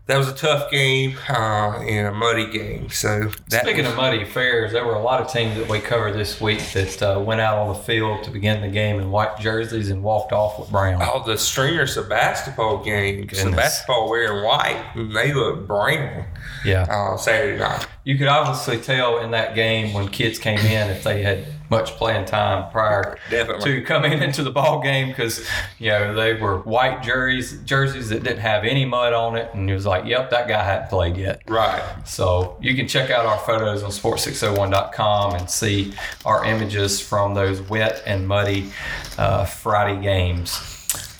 that 0.06 0.18
was 0.18 0.28
a 0.28 0.34
tough 0.36 0.70
game 0.70 1.18
uh, 1.30 1.78
and 1.80 2.08
a 2.08 2.12
muddy 2.12 2.52
game. 2.52 2.90
So 2.90 3.32
that 3.50 3.62
Speaking 3.64 3.84
was- 3.86 3.92
of 3.94 3.98
muddy 3.98 4.22
affairs, 4.24 4.74
there 4.74 4.86
were 4.86 4.96
a 4.96 5.02
lot 5.02 5.22
of 5.22 5.32
teams 5.32 5.56
that 5.58 5.70
we 5.70 5.80
covered 5.80 6.14
this 6.14 6.42
week 6.42 6.60
that 6.74 7.02
uh, 7.02 7.22
went 7.22 7.40
out 7.40 7.58
on 7.58 7.70
the 7.70 7.80
field 7.80 8.24
to 8.26 8.30
begin 8.30 8.60
the 8.62 8.68
game 8.68 9.00
in 9.00 9.12
white 9.12 9.40
jerseys 9.40 9.90
and 9.90 10.04
walked 10.04 10.34
off 10.34 10.60
with 10.60 10.70
brown. 10.72 11.02
Oh, 11.02 11.24
the 11.26 11.38
Stringer 11.38 11.86
basketball 12.10 12.84
game. 12.84 13.28
Goodness. 13.28 13.56
basketball 13.56 14.10
wearing 14.10 14.44
white. 14.44 14.84
and 14.96 15.16
They 15.16 15.32
look 15.34 15.66
brown 15.68 16.26
Yeah. 16.66 16.82
uh, 16.90 17.16
Saturday 17.16 17.58
night. 17.60 17.88
You 18.06 18.18
could 18.18 18.28
obviously 18.28 18.78
tell 18.80 19.20
in 19.20 19.32
that 19.32 19.56
game 19.56 19.94
when 19.94 20.10
kids 20.10 20.38
came 20.38 20.60
in 20.60 20.90
if 20.90 21.04
they 21.04 21.24
had 21.24 21.46
much 21.70 21.92
playing 21.92 22.26
time 22.26 22.70
prior 22.72 23.18
Definitely. 23.32 23.80
to 23.80 23.82
coming 23.84 24.22
into 24.22 24.44
the 24.44 24.52
ball 24.52 24.82
game 24.82 25.08
because 25.08 25.48
you 25.80 25.90
know 25.90 26.14
they 26.14 26.34
were 26.34 26.60
white 26.60 27.02
jerseys 27.02 27.60
jerseys 27.64 28.10
that 28.10 28.22
didn't 28.24 28.42
have 28.42 28.64
any 28.64 28.86
mud 28.86 29.14
on 29.14 29.36
it 29.38 29.50
and 29.56 29.68
it 29.70 29.74
was 29.74 29.86
like 29.86 30.06
yep 30.06 30.30
that 30.30 30.48
guy 30.48 30.62
hadn't 30.64 30.90
played 30.90 31.18
yet 31.18 31.42
Right. 31.48 31.82
so 32.06 32.58
you 32.62 32.76
can 32.76 32.88
check 32.88 33.10
out 33.10 33.26
our 33.26 33.40
photos 33.40 33.82
on 33.82 33.90
sports601.com 33.90 35.36
and 35.36 35.50
see 35.50 35.94
our 36.26 36.46
images 36.46 37.00
from 37.00 37.34
those 37.34 37.62
wet 37.70 38.04
and 38.06 38.28
muddy 38.28 38.72
uh, 39.18 39.46
Friday 39.46 40.00
games. 40.02 40.60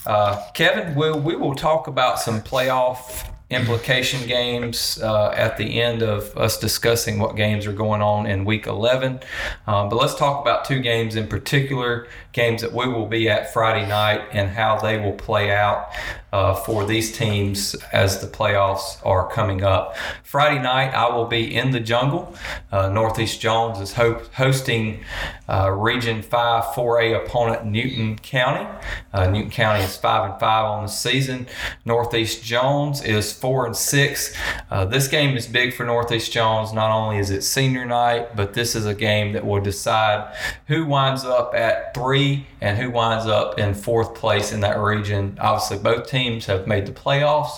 Uh, 0.06 0.50
Kevin, 0.54 0.94
we, 0.96 1.12
we 1.14 1.36
will 1.36 1.56
talk 1.56 1.88
about 1.88 2.20
some 2.20 2.42
playoff 2.42 3.28
implication 3.56 4.28
games 4.28 5.02
uh, 5.02 5.30
at 5.30 5.58
the 5.58 5.82
end 5.82 6.02
of 6.02 6.36
us 6.38 6.60
discussing 6.60 7.20
what 7.20 7.36
games 7.36 7.66
are 7.66 7.74
going 7.74 8.02
on 8.02 8.26
in 8.26 8.46
week 8.46 8.68
11. 8.68 9.20
Um, 9.68 9.90
but 9.90 9.96
let's 9.96 10.16
talk 10.16 10.42
about 10.42 10.66
two 10.66 10.80
games 10.80 11.16
in 11.16 11.28
particular, 11.28 12.08
games 12.32 12.62
that 12.62 12.74
we 12.74 12.88
will 12.88 13.08
be 13.08 13.30
at 13.30 13.54
Friday 13.54 13.88
night 13.88 14.22
and 14.32 14.50
how 14.50 14.80
they 14.80 15.00
will 15.00 15.14
play 15.14 15.52
out 15.52 15.92
uh, 16.34 16.56
for 16.56 16.84
these 16.84 17.16
teams 17.16 17.76
as 17.94 18.20
the 18.20 18.26
playoffs 18.26 18.98
are 19.06 19.30
coming 19.30 19.64
up. 19.64 19.96
Friday 20.24 20.60
night, 20.60 20.92
I 20.96 21.16
will 21.16 21.28
be 21.28 21.56
in 21.56 21.70
the 21.70 21.80
jungle. 21.80 22.36
Uh, 22.72 22.90
Northeast 22.90 23.40
Jones 23.40 23.80
is 23.80 23.94
ho- 23.94 24.20
hosting 24.34 25.04
uh, 25.48 25.70
Region 25.70 26.24
5 26.24 26.64
4A 26.74 27.24
opponent 27.24 27.66
Newton 27.66 28.18
County. 28.18 28.68
Uh, 29.14 29.28
Newton 29.28 29.52
County 29.52 29.84
is 29.84 29.96
5 29.96 30.32
and 30.32 30.40
5 30.40 30.66
on 30.66 30.84
the 30.86 30.90
season. 30.90 31.46
Northeast 31.86 32.44
Jones 32.44 33.04
is 33.04 33.32
4 33.32 33.68
and 33.68 33.76
6. 33.76 34.36
Uh, 34.72 34.86
this 34.86 35.08
game 35.08 35.38
is 35.38 35.46
big 35.46 35.72
for 35.72 35.86
Northeast 35.86 36.32
Jones. 36.32 36.74
Not 36.74 36.90
only 36.90 37.20
is 37.20 37.30
it 37.30 37.44
senior 37.44 37.86
night, 37.86 38.36
but 38.36 38.56
this 38.56 38.76
is 38.76 38.88
a 38.88 38.96
game 38.96 39.34
that 39.34 39.46
will 39.46 39.62
decide 39.62 40.36
who 40.66 40.84
winds 40.88 41.26
up 41.26 41.54
at 41.54 41.94
3 41.94 42.48
and 42.60 42.76
who 42.80 42.90
winds 42.90 43.28
up 43.28 43.60
in 43.60 43.76
fourth 43.76 44.16
place 44.16 44.52
in 44.52 44.62
that 44.62 44.80
region. 44.80 45.38
Obviously, 45.40 45.78
both 45.78 46.10
teams 46.10 46.23
have 46.46 46.68
made 46.68 46.86
the 46.86 46.92
playoffs. 46.92 47.52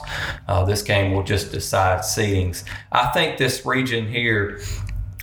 Uh, 0.48 0.66
this 0.66 0.82
game 0.82 1.14
will 1.14 1.24
just 1.24 1.52
decide 1.52 2.00
seedings. 2.00 2.64
I 2.92 3.08
think 3.08 3.38
this 3.38 3.66
region 3.66 4.08
here, 4.08 4.62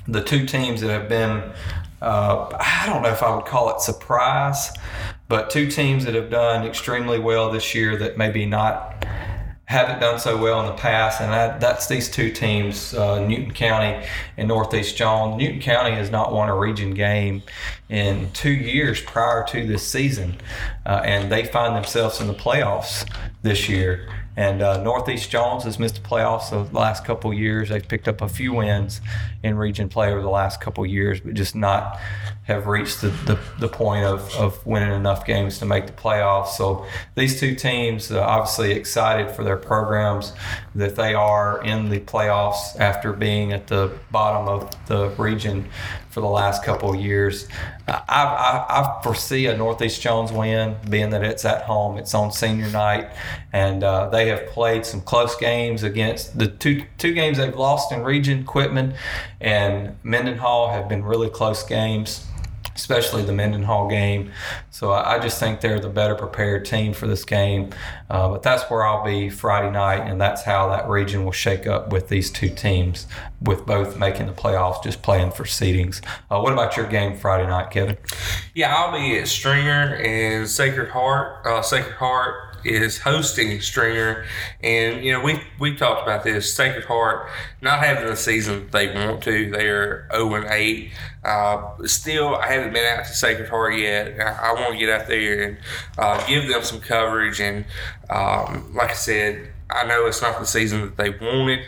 the 0.09 0.23
two 0.23 0.47
teams 0.47 0.81
that 0.81 0.91
have 0.91 1.09
been, 1.09 1.53
uh, 2.01 2.49
I 2.59 2.85
don't 2.87 3.03
know 3.03 3.11
if 3.11 3.23
I 3.23 3.35
would 3.35 3.47
call 3.47 3.75
it 3.75 3.81
surprise, 3.81 4.73
but 5.29 5.51
two 5.51 5.71
teams 5.71 6.05
that 6.05 6.15
have 6.15 6.31
done 6.31 6.67
extremely 6.67 7.19
well 7.19 7.51
this 7.51 7.75
year 7.75 7.97
that 7.97 8.19
maybe 8.19 8.45
not 8.47 9.07
haven't 9.73 10.00
done 10.00 10.19
so 10.19 10.37
well 10.37 10.61
in 10.61 10.67
the 10.67 10.75
past, 10.75 11.23
and 11.23 11.33
that, 11.33 11.59
that's 11.59 11.88
these 11.88 12.11
two 12.11 12.31
teams, 12.31 12.93
uh, 12.93 13.26
Newton 13.26 13.52
County 13.52 14.07
and 14.37 14.47
Northeast 14.47 14.99
John. 14.99 15.38
Newton 15.38 15.61
County 15.61 15.93
has 15.97 16.11
not 16.11 16.31
won 16.31 16.50
a 16.50 16.57
region 16.57 16.93
game 16.93 17.43
in 17.88 18.31
two 18.33 18.52
years 18.52 19.00
prior 19.00 19.45
to 19.49 19.67
this 19.67 19.87
season, 19.87 20.37
uh, 20.85 21.00
and 21.05 21.33
they 21.33 21.45
find 21.45 21.75
themselves 21.75 22.21
in 22.21 22.26
the 22.26 22.35
playoffs 22.35 23.11
this 23.41 23.69
year. 23.69 24.09
And 24.37 24.62
uh, 24.62 24.83
Northeast 24.83 25.31
Jones 25.31 25.64
has 25.64 25.79
missed 25.79 25.97
the 25.97 26.09
playoffs 26.09 26.50
the 26.50 26.79
last 26.79 27.05
couple 27.05 27.33
years. 27.35 27.69
They've 27.69 27.87
picked 27.87 28.09
up 28.09 28.21
a 28.21 28.29
few 28.29 28.55
wins 28.55 29.00
in 29.43 29.57
region 29.57 29.88
play 29.88 30.11
over 30.11 30.23
the 30.23 30.31
last 30.31 30.61
couple 30.61 30.85
years, 30.87 31.21
but 31.21 31.35
just 31.35 31.55
not 31.55 31.99
have 32.53 32.67
reached 32.67 33.01
the, 33.01 33.09
the, 33.09 33.39
the 33.59 33.69
point 33.69 34.05
of, 34.05 34.33
of 34.37 34.65
winning 34.67 34.93
enough 34.93 35.25
games 35.27 35.59
to 35.59 35.67
make 35.67 35.87
the 35.87 35.93
playoffs. 35.93 36.49
So 36.49 36.87
these 37.15 37.41
two 37.41 37.55
teams 37.55 38.13
uh, 38.13 38.21
obviously 38.21 38.73
excited 38.73 39.31
for 39.35 39.43
their 39.45 39.57
programs 39.57 40.33
that 40.75 40.97
they 40.97 41.15
are 41.15 41.63
in 41.65 41.89
the 41.91 42.01
playoffs 42.01 42.79
after 42.79 43.13
being 43.13 43.53
at 43.53 43.67
the 43.67 43.93
bottom 44.11 44.49
of 44.49 44.87
the 44.87 45.09
region 45.19 45.69
for 46.13 46.21
the 46.21 46.29
last 46.29 46.63
couple 46.63 46.93
of 46.93 47.01
years. 47.01 47.49
I, 47.89 48.03
I, 48.09 48.67
I 48.69 49.03
foresee 49.03 49.47
a 49.47 49.57
Northeast 49.57 50.03
Jones 50.03 50.31
win, 50.31 50.77
being 50.91 51.09
that 51.11 51.25
it's 51.25 51.47
at 51.47 51.63
home, 51.63 51.97
it's 51.97 52.15
on 52.15 52.31
senior 52.31 52.69
night, 52.71 53.11
and 53.53 53.83
uh, 53.83 54.11
they 54.11 54.29
have 54.29 54.47
played 54.49 54.85
some 54.85 55.01
close 55.01 55.35
games 55.37 55.83
against 55.83 56.39
the 56.39 56.49
two 56.49 56.85
two 56.99 57.15
games 57.15 57.39
they've 57.39 57.57
lost 57.57 57.93
in 57.93 58.03
region. 58.03 58.45
Quitman 58.45 58.95
and 59.41 59.97
Mendenhall 60.03 60.71
have 60.71 60.87
been 60.87 61.03
really 61.03 61.31
close 61.31 61.63
games 61.63 62.27
especially 62.75 63.23
the 63.23 63.33
Mendenhall 63.33 63.88
game. 63.88 64.33
So 64.71 64.91
I 64.91 65.12
I 65.12 65.19
just 65.19 65.38
think 65.38 65.61
they're 65.61 65.79
the 65.79 65.91
better 65.91 66.14
prepared 66.14 66.64
team 66.64 66.95
for 66.95 67.07
this 67.07 67.25
game. 67.25 67.71
Uh, 68.09 68.29
but 68.29 68.43
that's 68.43 68.62
where 68.71 68.85
I'll 68.85 69.05
be 69.05 69.29
Friday 69.29 69.71
night, 69.71 70.09
and 70.09 70.21
that's 70.21 70.43
how 70.43 70.69
that 70.71 70.88
region 70.88 71.25
will 71.25 71.33
shake 71.33 71.67
up 71.67 71.93
with 71.93 72.09
these 72.09 72.31
two 72.31 72.49
teams, 72.49 73.07
with 73.43 73.67
both 73.67 73.99
making 73.99 74.26
the 74.26 74.33
playoffs, 74.33 74.83
just 74.83 75.02
playing 75.02 75.31
for 75.33 75.45
seedings. 75.45 76.02
Uh, 76.31 76.41
what 76.41 76.52
about 76.52 76.76
your 76.76 76.87
game 76.87 77.17
Friday 77.17 77.47
night, 77.47 77.71
Kevin? 77.71 77.97
Yeah, 78.55 78.75
I'll 78.75 78.93
be 78.93 79.19
at 79.19 79.29
Stringer 79.29 79.97
and 79.97 80.49
Sacred 80.49 80.91
Heart. 80.91 81.47
Uh, 81.47 81.62
Sacred 81.62 81.95
Heart 81.95 82.52
is 82.64 82.99
hosting 82.99 83.61
Stringer, 83.61 84.25
and 84.62 85.04
you 85.04 85.12
know 85.12 85.21
we 85.21 85.40
we 85.59 85.76
talked 85.76 86.02
about 86.02 86.25
this. 86.25 86.52
Sacred 86.52 86.85
Heart 86.85 87.28
not 87.61 87.81
having 87.81 88.07
the 88.07 88.16
season 88.16 88.69
they 88.73 88.95
want 88.95 89.23
to. 89.25 89.50
They 89.50 89.69
are 89.69 90.09
zero 90.12 90.35
and 90.35 90.47
eight. 90.50 90.92
Uh, 91.25 91.71
still, 91.85 92.35
I 92.37 92.49
haven't 92.49 92.73
been 92.73 92.85
out 92.85 93.04
to 93.07 93.12
Sacred 93.12 93.49
Heart 93.49 93.78
yet. 93.78 94.21
I, 94.21 94.50
I 94.50 94.52
want 94.54 94.73
to 94.73 94.78
get 94.78 94.88
out 94.88 95.07
there 95.07 95.42
and 95.49 95.59
uh, 95.99 96.26
give 96.26 96.49
them 96.49 96.62
some 96.62 96.81
coverage. 96.81 97.40
And 97.40 97.64
um, 98.11 98.75
like 98.75 98.90
I 98.90 98.95
said, 98.95 99.52
I 99.71 99.87
know 99.87 100.07
it's 100.07 100.21
not 100.21 100.38
the 100.38 100.47
season 100.47 100.83
that 100.83 100.97
they 100.97 101.11
wanted, 101.11 101.61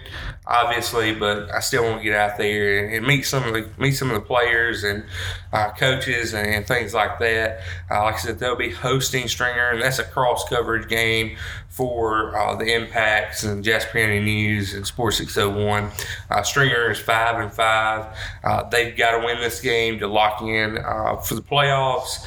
obviously, 0.46 1.14
but 1.14 1.50
I 1.50 1.60
still 1.60 1.84
want 1.84 1.98
to 1.98 2.04
get 2.04 2.14
out 2.14 2.36
there 2.36 2.86
and, 2.88 3.06
meet 3.06 3.22
some 3.22 3.44
of 3.44 3.54
the 3.54 3.68
meet 3.78 3.92
some 3.92 4.10
of 4.10 4.14
the 4.14 4.20
players 4.20 4.84
and 4.84 5.04
uh, 5.52 5.70
coaches 5.72 6.34
and, 6.34 6.46
and 6.46 6.66
things 6.66 6.94
like 6.94 7.18
that. 7.18 7.60
Uh, 7.90 8.02
like 8.04 8.14
I 8.14 8.18
said, 8.18 8.38
they'll 8.38 8.56
be 8.56 8.70
hosting 8.70 9.28
Stringer, 9.28 9.70
and 9.70 9.82
that's 9.82 9.98
a 9.98 10.04
cross 10.04 10.48
coverage 10.48 10.88
game 10.88 11.36
for 11.68 12.36
uh, 12.36 12.54
the 12.54 12.72
Impacts 12.72 13.42
and 13.42 13.64
Jasper 13.64 13.98
County 13.98 14.20
News 14.20 14.74
and 14.74 14.86
Sports 14.86 15.16
601. 15.16 15.90
Uh, 16.30 16.42
Stringer 16.42 16.90
is 16.90 17.00
five 17.00 17.40
and 17.40 17.52
five. 17.52 18.16
Uh, 18.44 18.68
they've 18.68 18.96
got 18.96 19.18
to 19.18 19.26
win 19.26 19.40
this 19.40 19.60
game 19.60 19.98
to 19.98 20.06
lock 20.06 20.40
in 20.42 20.78
uh, 20.78 21.16
for 21.16 21.34
the 21.34 21.42
playoffs. 21.42 22.24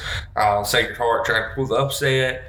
Sacred 0.66 0.96
Heart 0.96 1.24
trying 1.24 1.48
to 1.48 1.54
pull 1.54 1.66
the 1.66 1.76
upset. 1.76 2.44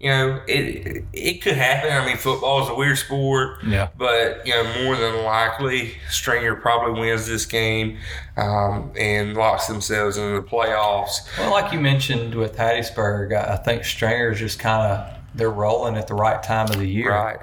You 0.00 0.10
know, 0.10 0.40
it 0.46 1.04
it 1.12 1.42
could 1.42 1.56
happen. 1.56 1.90
I 1.90 2.06
mean, 2.06 2.16
football 2.16 2.62
is 2.62 2.68
a 2.68 2.74
weird 2.74 2.98
sport. 2.98 3.64
Yeah. 3.64 3.88
But 3.96 4.46
you 4.46 4.52
know, 4.52 4.84
more 4.84 4.96
than 4.96 5.24
likely, 5.24 5.94
Stringer 6.08 6.54
probably 6.54 7.00
wins 7.00 7.26
this 7.26 7.46
game 7.46 7.98
um, 8.36 8.92
and 8.96 9.34
locks 9.34 9.66
themselves 9.66 10.16
into 10.16 10.40
the 10.40 10.46
playoffs. 10.46 11.26
Well, 11.36 11.50
like 11.50 11.72
you 11.72 11.80
mentioned 11.80 12.34
with 12.34 12.56
Hattiesburg, 12.56 13.34
I 13.34 13.56
think 13.56 13.84
Stringer's 13.84 14.38
just 14.38 14.60
kind 14.60 14.92
of 14.92 15.18
they're 15.34 15.50
rolling 15.50 15.96
at 15.96 16.06
the 16.06 16.14
right 16.14 16.42
time 16.42 16.68
of 16.68 16.78
the 16.78 16.86
year. 16.86 17.10
Right. 17.10 17.38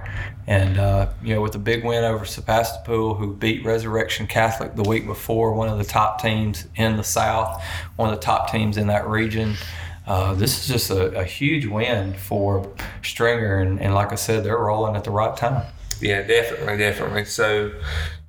And 0.48 0.78
uh, 0.78 1.10
you 1.24 1.34
know, 1.36 1.42
with 1.42 1.56
a 1.56 1.60
big 1.60 1.84
win 1.84 2.04
over 2.04 2.24
Sebastopol, 2.24 3.16
who 3.16 3.34
beat 3.34 3.66
Resurrection 3.66 4.28
Catholic 4.28 4.76
the 4.76 4.84
week 4.84 5.08
before, 5.08 5.54
one 5.54 5.68
of 5.68 5.78
the 5.78 5.84
top 5.84 6.22
teams 6.22 6.68
in 6.76 6.96
the 6.96 7.04
South, 7.04 7.62
one 7.96 8.10
of 8.10 8.16
the 8.16 8.22
top 8.22 8.52
teams 8.52 8.78
in 8.78 8.88
that 8.88 9.08
region. 9.08 9.56
Uh, 10.08 10.34
this 10.36 10.60
is 10.60 10.68
just 10.68 10.92
a, 10.92 11.20
a 11.20 11.24
huge 11.24 11.66
win 11.66 12.14
for 12.14 12.72
Stringer, 13.04 13.58
and, 13.58 13.82
and 13.82 13.94
like 13.94 14.12
I 14.12 14.16
said, 14.16 14.44
they're 14.44 14.58
rolling 14.58 14.96
at 14.96 15.04
the 15.04 15.12
right 15.12 15.36
time. 15.36 15.66
Yeah, 16.00 16.22
definitely, 16.22 16.78
definitely. 16.78 17.26
So, 17.26 17.72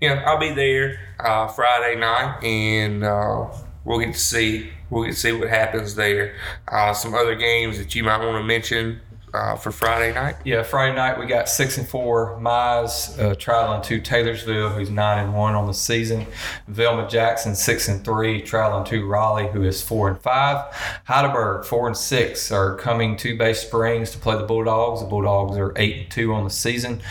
you 0.00 0.08
know, 0.08 0.14
I'll 0.16 0.38
be 0.38 0.52
there 0.52 0.98
uh, 1.20 1.48
Friday 1.48 1.98
night, 1.98 2.42
and 2.42 3.04
uh, 3.04 3.48
we'll 3.84 3.98
get 3.98 4.14
to 4.14 4.18
see 4.18 4.70
we'll 4.88 5.04
get 5.04 5.14
to 5.14 5.16
see 5.16 5.32
what 5.32 5.48
happens 5.48 5.94
there. 5.94 6.36
Uh, 6.68 6.92
some 6.92 7.14
other 7.14 7.34
games 7.34 7.78
that 7.78 7.94
you 7.94 8.04
might 8.04 8.18
want 8.18 8.40
to 8.40 8.44
mention 8.44 9.00
uh, 9.36 9.56
for 9.56 9.70
Friday 9.70 10.14
night. 10.14 10.36
Yeah, 10.44 10.62
Friday 10.62 10.94
night 10.96 11.18
we 11.18 11.26
got 11.26 11.48
six 11.48 11.78
and 11.78 11.88
four 11.88 12.38
Mize 12.40 13.18
uh, 13.18 13.34
traveling 13.34 13.82
to 13.82 14.00
Taylorsville, 14.00 14.70
who's 14.70 14.90
nine 14.90 15.24
and 15.24 15.34
one 15.34 15.54
on 15.54 15.66
the 15.66 15.74
season. 15.74 16.26
Velma 16.68 17.08
Jackson 17.08 17.54
six 17.54 17.88
and 17.88 18.04
three 18.04 18.40
traveling 18.42 18.84
to 18.86 19.06
Raleigh, 19.06 19.48
who 19.48 19.62
is 19.62 19.82
four 19.82 20.08
and 20.08 20.20
five. 20.20 20.74
Heidelberg 21.04 21.64
four 21.64 21.86
and 21.86 21.96
six 21.96 22.50
are 22.50 22.76
coming 22.76 23.16
to 23.18 23.36
Bay 23.36 23.52
Springs 23.52 24.10
to 24.12 24.18
play 24.18 24.36
the 24.36 24.44
Bulldogs. 24.44 25.00
The 25.00 25.06
Bulldogs 25.06 25.56
are 25.58 25.72
eight 25.76 25.96
and 25.96 26.10
two 26.10 26.32
on 26.32 26.44
the 26.44 26.50
season. 26.50 27.02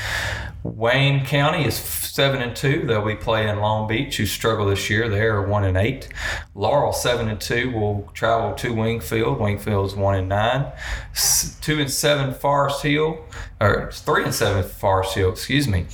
Wayne 0.63 1.23
County 1.23 1.63
is 1.63 1.75
seven 1.75 2.41
and 2.41 2.55
two. 2.55 2.87
They'll 2.87 3.05
be 3.05 3.15
playing 3.15 3.59
Long 3.59 3.87
Beach, 3.87 4.17
who 4.17 4.25
struggle 4.25 4.65
this 4.65 4.89
year. 4.89 5.07
They 5.07 5.21
are 5.21 5.45
one 5.45 5.63
and 5.63 5.77
eight. 5.77 6.07
Laurel 6.55 6.91
seven 6.91 7.29
and 7.29 7.39
two 7.39 7.69
will 7.69 8.09
travel 8.15 8.55
to 8.55 8.73
Wingfield. 8.73 9.39
Wingfield 9.39 9.85
is 9.85 9.95
one 9.95 10.15
and 10.15 10.27
nine. 10.27 10.71
S- 11.11 11.55
two 11.61 11.79
and 11.79 11.91
seven 11.91 12.14
Forest 12.33 12.83
Hill, 12.83 13.25
or 13.59 13.89
three 13.91 14.23
and 14.23 14.33
seven 14.33 14.63
Forest 14.63 15.15
Hill. 15.15 15.31
Excuse 15.31 15.67
me. 15.67 15.87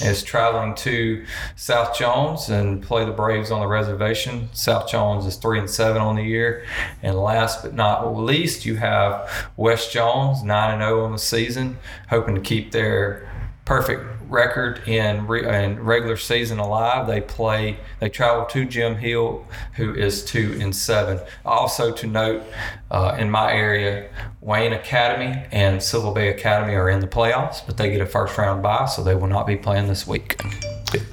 Is 0.00 0.22
traveling 0.22 0.74
to 0.76 1.24
South 1.54 1.96
Jones 1.96 2.48
and 2.48 2.82
play 2.82 3.04
the 3.04 3.12
Braves 3.12 3.52
on 3.52 3.60
the 3.60 3.68
reservation. 3.68 4.48
South 4.52 4.88
Jones 4.88 5.26
is 5.26 5.36
three 5.36 5.60
and 5.60 5.70
seven 5.70 6.02
on 6.02 6.16
the 6.16 6.24
year, 6.24 6.64
and 7.02 7.16
last 7.16 7.62
but 7.62 7.74
not 7.74 8.16
least, 8.16 8.64
you 8.64 8.76
have 8.76 9.30
West 9.56 9.92
Jones 9.92 10.42
nine 10.42 10.72
and 10.72 10.82
zero 10.82 11.04
on 11.04 11.12
the 11.12 11.18
season, 11.18 11.78
hoping 12.08 12.34
to 12.34 12.40
keep 12.40 12.72
their 12.72 13.30
perfect 13.64 14.11
record 14.28 14.86
in, 14.86 15.26
re, 15.26 15.46
in 15.46 15.82
regular 15.82 16.16
season 16.16 16.58
alive. 16.58 17.06
They 17.06 17.20
play, 17.20 17.78
they 18.00 18.08
travel 18.08 18.44
to 18.46 18.64
Jim 18.64 18.96
Hill, 18.96 19.46
who 19.74 19.94
is 19.94 20.24
two 20.24 20.58
and 20.60 20.74
seven. 20.74 21.20
Also 21.44 21.92
to 21.92 22.06
note, 22.06 22.42
uh, 22.90 23.16
in 23.18 23.30
my 23.30 23.52
area, 23.52 24.10
Wayne 24.40 24.72
Academy 24.72 25.44
and 25.50 25.82
Sylva 25.82 26.12
Bay 26.12 26.28
Academy 26.28 26.74
are 26.74 26.88
in 26.88 27.00
the 27.00 27.08
playoffs, 27.08 27.64
but 27.64 27.76
they 27.76 27.90
get 27.90 28.00
a 28.00 28.06
first 28.06 28.36
round 28.36 28.62
bye, 28.62 28.86
so 28.86 29.02
they 29.02 29.14
will 29.14 29.28
not 29.28 29.46
be 29.46 29.56
playing 29.56 29.86
this 29.86 30.06
week. 30.06 30.40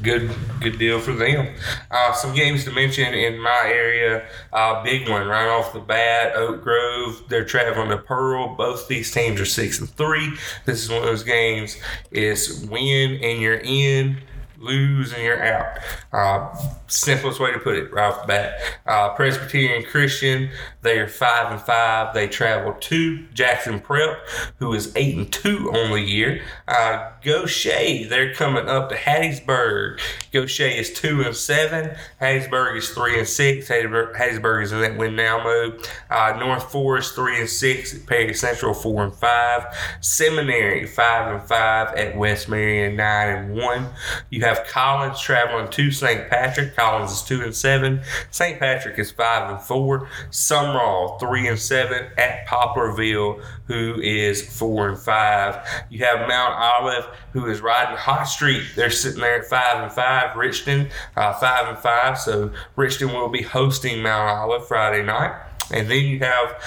Good, 0.01 0.31
good 0.59 0.77
deal 0.77 1.00
for 1.00 1.13
them. 1.13 1.55
Uh, 1.89 2.13
some 2.13 2.33
games 2.33 2.65
to 2.65 2.71
mention 2.71 3.13
in 3.13 3.39
my 3.39 3.62
area. 3.65 4.27
Uh, 4.51 4.83
big 4.83 5.07
one 5.09 5.27
right 5.27 5.48
off 5.48 5.74
the 5.74 5.79
bat. 5.79 6.36
Oak 6.36 6.63
Grove. 6.63 7.24
They're 7.29 7.45
traveling 7.45 7.89
to 7.89 7.98
Pearl. 7.98 8.55
Both 8.55 8.88
these 8.88 9.12
teams 9.12 9.39
are 9.39 9.45
six 9.45 9.79
and 9.79 9.89
three. 9.89 10.33
This 10.65 10.83
is 10.83 10.89
one 10.89 11.00
of 11.00 11.05
those 11.05 11.24
games. 11.24 11.77
Is 12.12 12.65
win 12.69 13.19
and 13.24 13.41
you're 13.41 13.62
in. 13.63 14.21
Lose 14.60 15.13
and 15.13 15.24
you're 15.24 15.42
out. 15.42 15.78
Uh, 16.12 16.54
simplest 16.88 17.39
way 17.39 17.54
to 17.54 17.60
put 17.60 17.75
it 17.75 17.94
right 17.94 18.12
off 18.12 18.22
the 18.22 18.28
bat. 18.28 18.60
Uh, 18.86 19.10
Presbyterian 19.13 19.84
Christian, 19.84 20.50
they 20.82 21.00
are 21.00 21.08
five 21.08 21.51
and 21.51 21.62
five. 21.62 22.13
They 22.13 22.28
travel 22.28 22.74
to 22.74 23.25
Jackson 23.34 23.80
Prep, 23.80 24.20
who 24.58 24.74
is 24.74 24.92
eight 24.98 25.16
and 25.16 25.32
two 25.32 25.72
on 25.72 25.91
the 25.91 26.02
year. 26.02 26.41
Uh, 26.67 27.10
Gautier, 27.24 28.08
they're 28.10 28.34
coming 28.34 28.67
up 28.67 28.89
to 28.89 28.95
Hattiesburg. 28.95 30.00
Gautier 30.34 30.67
is 30.67 30.91
two 30.93 31.22
and 31.22 31.36
seven. 31.36 31.95
Hattiesburg 32.22 32.78
is 32.78 32.89
three 32.89 33.17
and 33.17 33.28
six. 33.28 33.69
Hattiesburg, 33.69 34.63
is 34.63 34.72
in 34.72 34.82
that 34.82 34.98
win 34.98 35.15
now 35.15 35.41
mode. 35.43 35.88
Uh, 36.10 36.36
North 36.39 36.69
Forest 36.72 37.15
three 37.15 37.39
and 37.39 37.50
six. 37.50 37.98
Perry 38.00 38.34
Central 38.34 38.74
four 38.74 39.04
and 39.04 39.13
five. 39.13 39.65
Seminary 40.02 40.86
five 40.86 41.34
and 41.34 41.48
five 41.48 41.95
at 41.95 42.17
West 42.17 42.50
Marion 42.50 42.95
nine 42.98 43.30
and 43.30 43.56
one. 43.56 43.88
You 44.30 44.41
have 44.41 44.48
Collins 44.67 45.19
traveling 45.19 45.69
to 45.71 45.91
St. 45.91 46.29
Patrick. 46.29 46.75
Collins 46.75 47.12
is 47.12 47.21
two 47.21 47.41
and 47.41 47.53
seven. 47.53 48.01
St. 48.31 48.59
Patrick 48.59 48.97
is 48.97 49.12
five 49.12 49.49
and 49.49 49.62
four. 49.62 50.09
Sumrall 50.31 51.19
three 51.19 51.47
and 51.47 51.59
seven 51.59 52.07
at 52.17 52.45
Poplarville, 52.47 53.43
who 53.65 53.99
is 54.01 54.57
four 54.57 54.89
and 54.89 54.97
five. 54.97 55.65
You 55.89 56.05
have 56.05 56.27
Mount 56.27 56.53
Olive, 56.53 57.05
who 57.33 57.45
is 57.47 57.62
riding 57.62 57.97
hot 57.97 58.23
streak. 58.23 58.63
They're 58.75 58.89
sitting 58.89 59.21
there 59.21 59.39
at 59.39 59.45
five 59.45 59.83
and 59.83 59.91
five. 59.91 60.31
Richton 60.31 60.89
uh, 61.15 61.33
five 61.33 61.67
and 61.67 61.77
five. 61.77 62.17
So 62.17 62.51
Richton 62.77 63.13
will 63.13 63.29
be 63.29 63.41
hosting 63.41 64.01
Mount 64.01 64.29
Olive 64.29 64.67
Friday 64.67 65.03
night. 65.03 65.48
And 65.71 65.89
then 65.89 66.05
you 66.05 66.19
have 66.19 66.62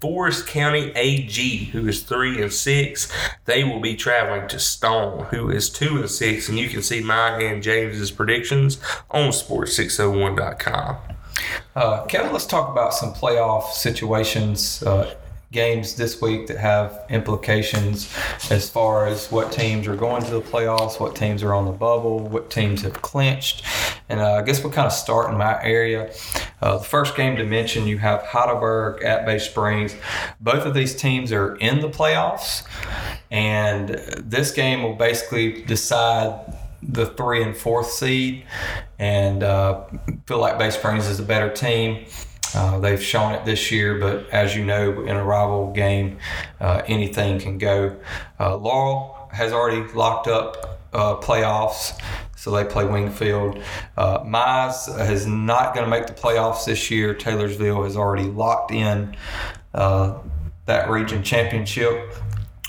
Forest 0.00 0.46
County 0.46 0.92
AG, 0.94 1.64
who 1.66 1.88
is 1.88 2.02
three 2.02 2.40
and 2.42 2.52
six. 2.52 3.10
They 3.44 3.64
will 3.64 3.80
be 3.80 3.96
traveling 3.96 4.48
to 4.48 4.58
Stone, 4.58 5.26
who 5.30 5.50
is 5.50 5.70
two 5.70 5.98
and 5.98 6.10
six. 6.10 6.48
And 6.48 6.58
you 6.58 6.68
can 6.68 6.82
see 6.82 7.00
my 7.00 7.40
and 7.40 7.62
James's 7.62 8.10
predictions 8.10 8.78
on 9.10 9.30
sports601.com. 9.30 10.96
Uh, 11.74 12.04
Kevin, 12.06 12.32
let's 12.32 12.46
talk 12.46 12.70
about 12.70 12.94
some 12.94 13.12
playoff 13.12 13.72
situations, 13.72 14.82
uh, 14.84 15.14
games 15.54 15.94
this 15.94 16.20
week 16.20 16.48
that 16.48 16.58
have 16.58 17.06
implications 17.08 18.14
as 18.50 18.68
far 18.68 19.06
as 19.06 19.30
what 19.30 19.52
teams 19.52 19.86
are 19.86 19.96
going 19.96 20.22
to 20.22 20.30
the 20.30 20.40
playoffs, 20.42 21.00
what 21.00 21.16
teams 21.16 21.42
are 21.42 21.54
on 21.54 21.64
the 21.64 21.72
bubble, 21.72 22.18
what 22.18 22.50
teams 22.50 22.82
have 22.82 23.00
clinched. 23.00 23.62
And 24.08 24.20
uh, 24.20 24.34
I 24.34 24.42
guess 24.42 24.62
we'll 24.62 24.72
kind 24.72 24.86
of 24.86 24.92
start 24.92 25.30
in 25.30 25.38
my 25.38 25.62
area. 25.62 26.12
Uh, 26.60 26.78
the 26.78 26.84
first 26.84 27.16
game 27.16 27.36
to 27.36 27.44
mention, 27.44 27.86
you 27.86 27.98
have 27.98 28.22
Heidelberg 28.22 29.02
at 29.02 29.24
Bay 29.24 29.38
Springs. 29.38 29.94
Both 30.40 30.66
of 30.66 30.74
these 30.74 30.94
teams 30.94 31.32
are 31.32 31.56
in 31.56 31.80
the 31.80 31.88
playoffs, 31.88 32.64
and 33.30 33.90
this 34.18 34.50
game 34.50 34.82
will 34.82 34.96
basically 34.96 35.62
decide 35.62 36.52
the 36.82 37.06
three 37.06 37.42
and 37.42 37.56
fourth 37.56 37.90
seed, 37.90 38.44
and 38.98 39.42
uh, 39.42 39.84
feel 40.26 40.38
like 40.38 40.58
Bay 40.58 40.70
Springs 40.70 41.06
is 41.06 41.18
a 41.18 41.22
better 41.22 41.48
team. 41.48 42.04
Uh, 42.54 42.78
they've 42.78 43.02
shown 43.02 43.32
it 43.32 43.44
this 43.44 43.70
year, 43.70 43.98
but 43.98 44.28
as 44.30 44.54
you 44.54 44.64
know, 44.64 45.02
in 45.04 45.16
a 45.16 45.24
rival 45.24 45.72
game, 45.72 46.18
uh, 46.60 46.82
anything 46.86 47.38
can 47.38 47.58
go. 47.58 47.96
Uh, 48.38 48.56
Laurel 48.56 49.28
has 49.32 49.52
already 49.52 49.82
locked 49.92 50.28
up 50.28 50.80
uh, 50.92 51.16
playoffs, 51.16 52.00
so 52.36 52.50
they 52.50 52.64
play 52.64 52.84
Wingfield. 52.84 53.60
Uh, 53.96 54.20
Mize 54.20 55.10
is 55.10 55.26
not 55.26 55.74
going 55.74 55.84
to 55.84 55.90
make 55.90 56.06
the 56.06 56.12
playoffs 56.12 56.64
this 56.64 56.90
year. 56.90 57.14
Taylorsville 57.14 57.82
has 57.82 57.96
already 57.96 58.28
locked 58.28 58.70
in 58.70 59.16
uh, 59.74 60.18
that 60.66 60.88
region 60.88 61.22
championship. 61.22 62.14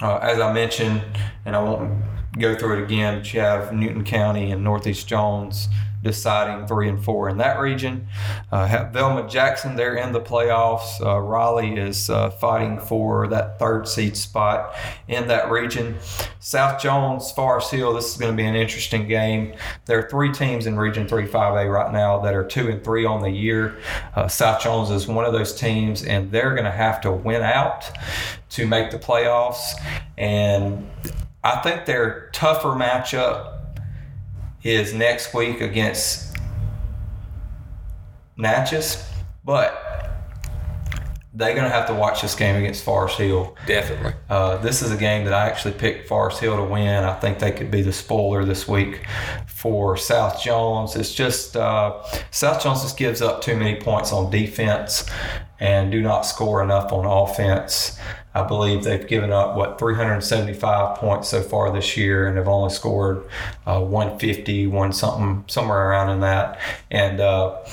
Uh, 0.01 0.17
as 0.17 0.39
I 0.39 0.51
mentioned, 0.51 1.01
and 1.45 1.55
I 1.55 1.63
won't 1.63 2.03
go 2.37 2.55
through 2.55 2.79
it 2.79 2.83
again, 2.83 3.19
but 3.19 3.33
you 3.33 3.39
have 3.39 3.73
Newton 3.73 4.03
County 4.03 4.51
and 4.51 4.63
Northeast 4.63 5.07
Jones 5.07 5.69
deciding 6.05 6.67
three 6.67 6.87
and 6.87 7.03
four 7.03 7.27
in 7.29 7.37
that 7.37 7.59
region. 7.59 8.07
Uh, 8.51 8.67
have 8.67 8.93
Velma 8.93 9.27
Jackson, 9.27 9.75
they're 9.75 9.95
in 9.95 10.13
the 10.13 10.21
playoffs. 10.21 11.03
Uh, 11.03 11.19
Raleigh 11.19 11.77
is 11.77 12.11
uh, 12.11 12.29
fighting 12.29 12.79
for 12.79 13.27
that 13.27 13.57
third 13.57 13.87
seed 13.87 14.15
spot 14.15 14.75
in 15.07 15.27
that 15.27 15.49
region. 15.49 15.97
South 16.39 16.79
Jones, 16.79 17.31
Forest 17.31 17.71
Hill, 17.71 17.93
this 17.93 18.11
is 18.11 18.17
going 18.17 18.31
to 18.31 18.37
be 18.37 18.47
an 18.47 18.55
interesting 18.55 19.07
game. 19.07 19.55
There 19.85 19.97
are 19.97 20.07
three 20.07 20.31
teams 20.31 20.67
in 20.67 20.77
Region 20.77 21.07
3 21.07 21.27
5A 21.27 21.73
right 21.73 21.91
now 21.91 22.19
that 22.19 22.35
are 22.35 22.45
two 22.45 22.69
and 22.69 22.83
three 22.83 23.03
on 23.03 23.21
the 23.21 23.31
year. 23.31 23.79
Uh, 24.15 24.27
South 24.27 24.61
Jones 24.61 24.91
is 24.91 25.07
one 25.07 25.25
of 25.25 25.33
those 25.33 25.55
teams, 25.55 26.03
and 26.03 26.31
they're 26.31 26.51
going 26.51 26.65
to 26.65 26.71
have 26.71 27.01
to 27.01 27.11
win 27.11 27.41
out 27.41 27.89
to 28.51 28.67
make 28.67 28.91
the 28.91 28.99
playoffs. 28.99 29.73
And 30.19 30.87
I 31.45 31.57
think 31.57 31.85
their 31.85 32.31
tougher 32.33 32.69
matchup 32.69 33.59
is 34.63 34.95
next 34.95 35.31
week 35.35 35.61
against 35.61 36.35
Natchez, 38.35 39.07
but 39.43 39.85
they're 41.35 41.53
going 41.53 41.65
to 41.65 41.69
have 41.69 41.85
to 41.87 41.93
watch 41.93 42.23
this 42.23 42.33
game 42.33 42.55
against 42.55 42.83
Forest 42.83 43.19
Hill. 43.19 43.55
Definitely. 43.67 44.13
Uh, 44.27 44.57
this 44.57 44.81
is 44.81 44.91
a 44.91 44.97
game 44.97 45.25
that 45.25 45.33
I 45.33 45.47
actually 45.47 45.75
picked 45.75 46.07
Forest 46.07 46.39
Hill 46.39 46.55
to 46.55 46.63
win. 46.63 47.03
I 47.03 47.13
think 47.19 47.37
they 47.37 47.51
could 47.51 47.69
be 47.69 47.83
the 47.83 47.93
spoiler 47.93 48.43
this 48.43 48.67
week 48.67 49.05
for 49.45 49.97
South 49.97 50.41
Jones. 50.41 50.95
It's 50.95 51.13
just 51.13 51.55
uh, 51.55 52.01
South 52.31 52.63
Jones 52.63 52.81
just 52.81 52.97
gives 52.97 53.21
up 53.21 53.41
too 53.41 53.55
many 53.55 53.79
points 53.79 54.11
on 54.11 54.31
defense, 54.31 55.07
and 55.59 55.91
do 55.91 56.01
not 56.01 56.21
score 56.21 56.63
enough 56.63 56.91
on 56.91 57.05
offense. 57.05 57.97
I 58.33 58.43
believe 58.43 58.83
they've 58.83 59.07
given 59.07 59.31
up 59.31 59.55
what 59.55 59.79
375 59.79 60.97
points 60.97 61.29
so 61.29 61.41
far 61.41 61.71
this 61.71 61.95
year, 61.95 62.27
and 62.27 62.37
have 62.37 62.49
only 62.49 62.73
scored 62.73 63.23
uh, 63.65 63.79
150, 63.79 64.67
one 64.67 64.91
something 64.91 65.45
somewhere 65.47 65.89
around 65.89 66.09
in 66.09 66.19
that. 66.19 66.59
And 66.91 67.21
uh, 67.21 67.63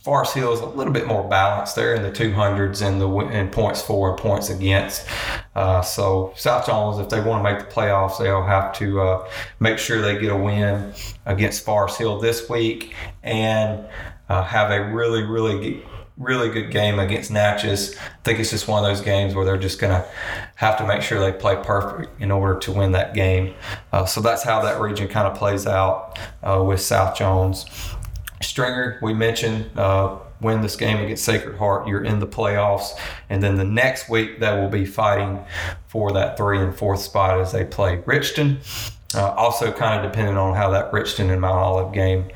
Forest 0.00 0.32
Hill 0.32 0.54
is 0.54 0.60
a 0.60 0.66
little 0.66 0.94
bit 0.94 1.06
more 1.06 1.28
balanced. 1.28 1.76
They're 1.76 1.94
in 1.94 2.02
the 2.02 2.10
200s 2.10 2.86
in 2.86 2.98
the 2.98 3.08
in 3.08 3.50
points 3.50 3.82
for 3.82 4.10
and 4.10 4.18
points 4.18 4.48
against. 4.48 5.06
Uh, 5.54 5.82
so 5.82 6.32
South 6.36 6.64
Jones, 6.64 6.98
if 6.98 7.10
they 7.10 7.20
want 7.20 7.44
to 7.44 7.52
make 7.52 7.58
the 7.58 7.70
playoffs, 7.70 8.18
they'll 8.18 8.42
have 8.42 8.72
to 8.78 9.02
uh, 9.02 9.28
make 9.58 9.78
sure 9.78 10.00
they 10.00 10.18
get 10.18 10.32
a 10.32 10.36
win 10.36 10.94
against 11.26 11.66
Forest 11.66 11.98
Hill 11.98 12.18
this 12.18 12.48
week 12.48 12.94
and 13.22 13.86
uh, 14.30 14.42
have 14.44 14.70
a 14.70 14.84
really, 14.92 15.22
really 15.22 15.82
really 16.20 16.50
good 16.50 16.70
game 16.70 16.98
against 16.98 17.30
Natchez. 17.30 17.96
I 17.96 18.22
think 18.24 18.38
it's 18.38 18.50
just 18.50 18.68
one 18.68 18.84
of 18.84 18.88
those 18.88 19.00
games 19.00 19.34
where 19.34 19.46
they're 19.46 19.56
just 19.56 19.80
going 19.80 19.92
to 19.92 20.06
have 20.56 20.76
to 20.76 20.86
make 20.86 21.00
sure 21.00 21.18
they 21.18 21.32
play 21.32 21.56
perfect 21.56 22.20
in 22.20 22.30
order 22.30 22.58
to 22.60 22.72
win 22.72 22.92
that 22.92 23.14
game. 23.14 23.54
Uh, 23.90 24.04
so 24.04 24.20
that's 24.20 24.42
how 24.42 24.60
that 24.60 24.80
region 24.80 25.08
kind 25.08 25.26
of 25.26 25.34
plays 25.34 25.66
out 25.66 26.18
uh, 26.42 26.62
with 26.62 26.80
South 26.82 27.16
Jones. 27.16 27.64
Stringer, 28.42 28.98
we 29.02 29.14
mentioned, 29.14 29.70
uh, 29.78 30.18
win 30.42 30.60
this 30.60 30.76
game 30.76 30.98
against 31.02 31.24
Sacred 31.24 31.56
Heart, 31.56 31.88
you're 31.88 32.04
in 32.04 32.18
the 32.18 32.26
playoffs. 32.26 32.98
And 33.30 33.42
then 33.42 33.56
the 33.56 33.64
next 33.64 34.10
week, 34.10 34.40
they 34.40 34.52
will 34.52 34.68
be 34.68 34.84
fighting 34.84 35.42
for 35.86 36.12
that 36.12 36.36
three 36.36 36.58
and 36.58 36.74
fourth 36.74 37.00
spot 37.00 37.40
as 37.40 37.52
they 37.52 37.64
play 37.64 37.98
Richton. 38.02 38.58
Uh, 39.12 39.30
also, 39.30 39.72
kind 39.72 40.04
of 40.04 40.10
depending 40.10 40.36
on 40.36 40.54
how 40.54 40.70
that 40.70 40.92
Richton 40.92 41.32
and 41.32 41.40
Mount 41.40 41.56
Olive 41.56 41.92
game 41.92 42.26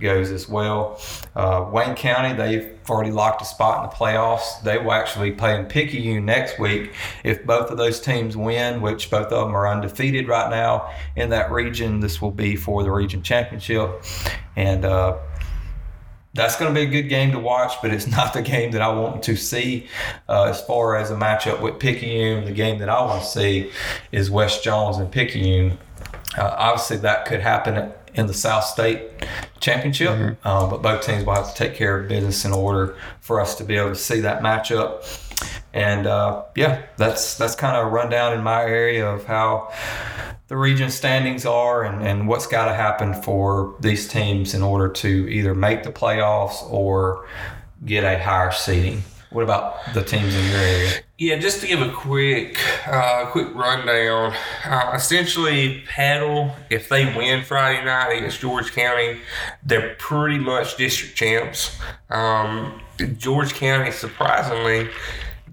goes 0.00 0.30
as 0.30 0.48
well. 0.48 0.98
Uh, 1.36 1.68
Wayne 1.70 1.94
County, 1.94 2.34
they've 2.34 2.78
already 2.88 3.10
locked 3.10 3.42
a 3.42 3.44
spot 3.44 3.84
in 3.84 3.90
the 3.90 3.94
playoffs. 3.94 4.62
They 4.62 4.78
will 4.78 4.92
actually 4.92 5.32
play 5.32 5.58
in 5.58 5.66
Picayune 5.66 6.24
next 6.24 6.58
week. 6.58 6.94
If 7.22 7.44
both 7.44 7.70
of 7.70 7.76
those 7.76 8.00
teams 8.00 8.34
win, 8.34 8.80
which 8.80 9.10
both 9.10 9.26
of 9.26 9.46
them 9.46 9.54
are 9.54 9.68
undefeated 9.68 10.26
right 10.26 10.48
now 10.48 10.90
in 11.16 11.28
that 11.30 11.52
region, 11.52 12.00
this 12.00 12.22
will 12.22 12.30
be 12.30 12.56
for 12.56 12.82
the 12.82 12.90
region 12.90 13.22
championship. 13.22 14.02
And 14.56 14.86
uh, 14.86 15.18
that's 16.32 16.56
going 16.56 16.74
to 16.74 16.80
be 16.80 16.86
a 16.86 16.90
good 16.90 17.08
game 17.08 17.32
to 17.32 17.38
watch, 17.38 17.74
but 17.82 17.92
it's 17.92 18.06
not 18.16 18.32
the 18.32 18.42
game 18.42 18.70
that 18.72 18.80
I 18.80 18.88
want 18.88 19.22
to 19.24 19.36
see. 19.36 19.86
Uh, 20.28 20.44
as 20.44 20.62
far 20.62 20.96
as 20.96 21.10
a 21.10 21.14
matchup 21.14 21.60
with 21.60 21.78
Picayune, 21.78 22.46
the 22.46 22.52
game 22.52 22.78
that 22.78 22.88
I 22.88 23.02
want 23.02 23.22
to 23.22 23.28
see 23.28 23.70
is 24.12 24.30
West 24.30 24.64
Jones 24.64 24.96
and 24.96 25.12
Picayune. 25.12 25.78
Uh, 26.36 26.54
obviously, 26.56 26.96
that 26.98 27.26
could 27.26 27.40
happen 27.40 27.92
in 28.14 28.26
the 28.26 28.34
South 28.34 28.64
State 28.64 29.02
Championship, 29.60 30.10
mm-hmm. 30.10 30.46
uh, 30.46 30.66
but 30.66 30.82
both 30.82 31.02
teams 31.02 31.24
will 31.24 31.34
have 31.34 31.48
to 31.48 31.54
take 31.54 31.74
care 31.74 31.98
of 31.98 32.08
business 32.08 32.44
in 32.44 32.52
order 32.52 32.96
for 33.20 33.40
us 33.40 33.54
to 33.56 33.64
be 33.64 33.76
able 33.76 33.90
to 33.90 33.94
see 33.94 34.20
that 34.20 34.42
matchup. 34.42 35.04
And 35.72 36.06
uh, 36.06 36.44
yeah, 36.54 36.82
that's 36.96 37.36
that's 37.36 37.54
kind 37.54 37.76
of 37.76 37.86
a 37.86 37.90
rundown 37.90 38.34
in 38.34 38.42
my 38.42 38.62
area 38.62 39.08
of 39.08 39.24
how 39.24 39.72
the 40.48 40.56
region 40.56 40.90
standings 40.90 41.46
are 41.46 41.82
and, 41.84 42.06
and 42.06 42.28
what's 42.28 42.46
got 42.46 42.66
to 42.66 42.74
happen 42.74 43.14
for 43.14 43.74
these 43.80 44.06
teams 44.06 44.52
in 44.52 44.62
order 44.62 44.88
to 44.88 45.26
either 45.30 45.54
make 45.54 45.82
the 45.82 45.90
playoffs 45.90 46.62
or 46.70 47.26
get 47.86 48.04
a 48.04 48.22
higher 48.22 48.52
seeding. 48.52 49.02
What 49.32 49.44
about 49.44 49.94
the 49.94 50.02
teams 50.02 50.34
in 50.34 50.44
your 50.44 50.58
area? 50.58 50.90
Yeah, 51.16 51.38
just 51.38 51.60
to 51.62 51.66
give 51.66 51.80
a 51.80 51.90
quick, 51.90 52.58
uh, 52.86 53.26
quick 53.30 53.54
rundown. 53.54 54.34
Uh, 54.64 54.92
essentially, 54.94 55.82
Petal, 55.86 56.54
if 56.68 56.88
they 56.88 57.06
win 57.16 57.42
Friday 57.42 57.82
night 57.84 58.10
against 58.10 58.40
George 58.40 58.72
County, 58.72 59.20
they're 59.64 59.94
pretty 59.98 60.38
much 60.38 60.76
district 60.76 61.16
champs. 61.16 61.78
Um, 62.10 62.80
George 63.16 63.54
County, 63.54 63.90
surprisingly, 63.90 64.90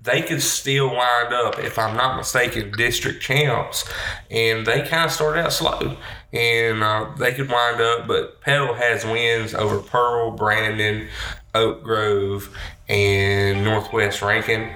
they 0.04 0.22
could 0.22 0.42
still 0.42 0.88
wind 0.88 1.34
up, 1.34 1.60
if 1.60 1.78
I'm 1.78 1.96
not 1.96 2.18
mistaken, 2.18 2.72
district 2.72 3.22
champs. 3.22 3.88
And 4.32 4.66
they 4.66 4.82
kind 4.82 5.06
of 5.06 5.12
started 5.12 5.46
out 5.46 5.54
slow. 5.54 5.98
And 6.32 6.84
uh, 6.84 7.12
they 7.18 7.34
could 7.34 7.50
wind 7.50 7.82
up, 7.82 8.08
but 8.08 8.42
Petal 8.42 8.74
has 8.74 9.04
wins 9.06 9.54
over 9.54 9.80
Pearl, 9.80 10.32
Brandon, 10.32 11.08
Oak 11.56 11.84
Grove, 11.84 12.56
and 12.88 13.64
Northwest 13.64 14.22
Rankin, 14.22 14.70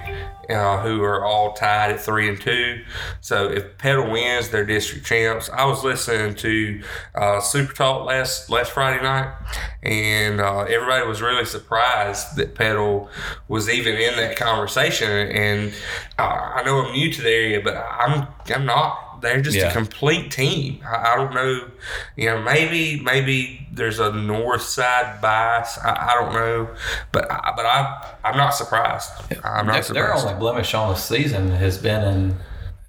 uh, 0.49 0.79
who 0.81 1.01
are 1.01 1.25
all 1.25 1.53
tied 1.53 1.91
at 1.91 1.99
three 1.99 2.29
and 2.29 2.39
two. 2.39 2.83
So 3.21 3.49
if 3.49 3.77
Petal 3.77 4.11
wins, 4.11 4.49
they're 4.49 4.65
district 4.65 5.05
champs. 5.05 5.49
I 5.49 5.65
was 5.65 5.83
listening 5.83 6.35
to 6.35 6.83
uh, 7.15 7.39
Super 7.39 7.73
Talk 7.73 8.05
last 8.05 8.49
last 8.49 8.71
Friday 8.71 9.01
night, 9.01 9.33
and 9.81 10.39
uh, 10.39 10.61
everybody 10.61 11.07
was 11.07 11.21
really 11.21 11.45
surprised 11.45 12.35
that 12.37 12.55
Petal 12.55 13.09
was 13.47 13.69
even 13.69 13.95
in 13.95 14.15
that 14.17 14.35
conversation. 14.35 15.09
And 15.09 15.73
I 16.19 16.61
know 16.63 16.85
I'm 16.85 16.93
new 16.93 17.11
to 17.11 17.21
the 17.21 17.29
area, 17.29 17.61
but 17.61 17.75
I'm 17.77 18.27
I'm 18.47 18.65
not 18.65 19.02
they're 19.23 19.41
just 19.41 19.57
yeah. 19.57 19.69
a 19.69 19.71
complete 19.71 20.31
team. 20.31 20.79
I, 20.85 21.13
I, 21.13 21.15
don't 21.15 21.33
know, 21.33 21.69
you 22.15 22.25
know, 22.25 22.41
maybe 22.41 22.99
maybe 23.01 23.67
there's 23.71 23.99
a 23.99 24.11
north 24.11 24.61
side 24.61 25.21
bias. 25.21 25.77
I, 25.79 26.11
I 26.11 26.21
don't 26.21 26.33
know, 26.33 26.75
but 27.11 27.31
I, 27.31 27.53
but 27.55 27.65
I 27.65 28.15
I'm 28.23 28.37
not 28.37 28.51
surprised. 28.51 29.09
I'm 29.43 29.65
not 29.65 29.73
their, 29.73 29.83
surprised. 29.83 29.95
Their 29.95 30.31
only 30.31 30.39
blemish 30.39 30.73
on 30.73 30.89
the 30.89 30.95
season 30.95 31.49
has 31.51 31.77
been 31.77 32.03
in 32.03 32.35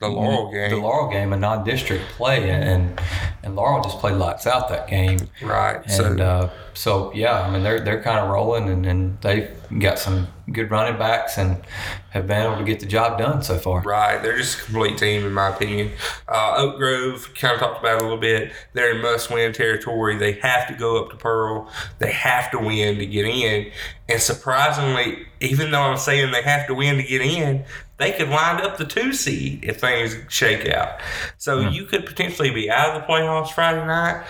the 0.08 0.14
Laurel 0.14 0.50
game. 0.50 0.70
The 0.70 0.76
Laurel 0.76 1.10
game, 1.10 1.32
a 1.32 1.36
non-district 1.36 2.04
play, 2.10 2.50
and 2.50 3.00
and 3.42 3.56
Laurel 3.56 3.82
just 3.82 3.98
played 3.98 4.16
lights 4.16 4.46
out 4.46 4.68
that 4.68 4.88
game. 4.88 5.18
Right. 5.42 5.82
And 5.82 5.92
so, 5.92 6.16
uh, 6.16 6.50
so 6.74 7.12
yeah, 7.14 7.40
I 7.42 7.50
mean 7.50 7.62
they're 7.62 7.80
they're 7.80 8.02
kind 8.02 8.18
of 8.18 8.30
rolling, 8.30 8.68
and, 8.68 8.86
and 8.86 9.20
they've 9.20 9.50
got 9.78 9.98
some 9.98 10.28
good 10.52 10.70
running 10.70 10.98
backs 10.98 11.38
and 11.38 11.62
have 12.10 12.26
been 12.26 12.46
able 12.46 12.58
to 12.58 12.64
get 12.64 12.78
the 12.80 12.86
job 12.86 13.18
done 13.18 13.42
so 13.42 13.58
far. 13.58 13.80
Right. 13.80 14.22
They're 14.22 14.36
just 14.36 14.60
a 14.60 14.64
complete 14.64 14.98
team, 14.98 15.24
in 15.24 15.32
my 15.32 15.48
opinion. 15.48 15.92
Uh, 16.28 16.54
Oak 16.58 16.76
Grove, 16.76 17.30
kind 17.34 17.54
of 17.54 17.60
talked 17.60 17.80
about 17.80 17.96
it 17.96 18.00
a 18.00 18.04
little 18.04 18.18
bit. 18.18 18.52
They're 18.72 18.94
in 18.94 19.02
must 19.02 19.30
win 19.30 19.52
territory. 19.52 20.16
They 20.16 20.32
have 20.40 20.68
to 20.68 20.74
go 20.74 21.02
up 21.02 21.10
to 21.10 21.16
Pearl. 21.16 21.70
They 21.98 22.12
have 22.12 22.50
to 22.52 22.58
win 22.58 22.98
to 22.98 23.06
get 23.06 23.24
in. 23.24 23.72
And 24.08 24.20
surprisingly, 24.20 25.26
even 25.40 25.70
though 25.70 25.80
I'm 25.80 25.96
saying 25.96 26.30
they 26.30 26.42
have 26.42 26.66
to 26.66 26.74
win 26.74 26.96
to 26.98 27.02
get 27.02 27.22
in, 27.22 27.64
they 27.96 28.12
could 28.12 28.28
wind 28.28 28.60
up 28.60 28.76
the 28.76 28.84
two 28.84 29.12
seed 29.12 29.64
if 29.64 29.80
things 29.80 30.16
shake 30.28 30.68
out. 30.68 31.00
So 31.38 31.58
mm. 31.58 31.72
you 31.72 31.84
could 31.84 32.06
potentially 32.06 32.50
be 32.50 32.70
out 32.70 32.94
of 32.94 33.02
the 33.02 33.06
playoffs 33.06 33.52
Friday 33.52 33.86
night, 33.86 34.24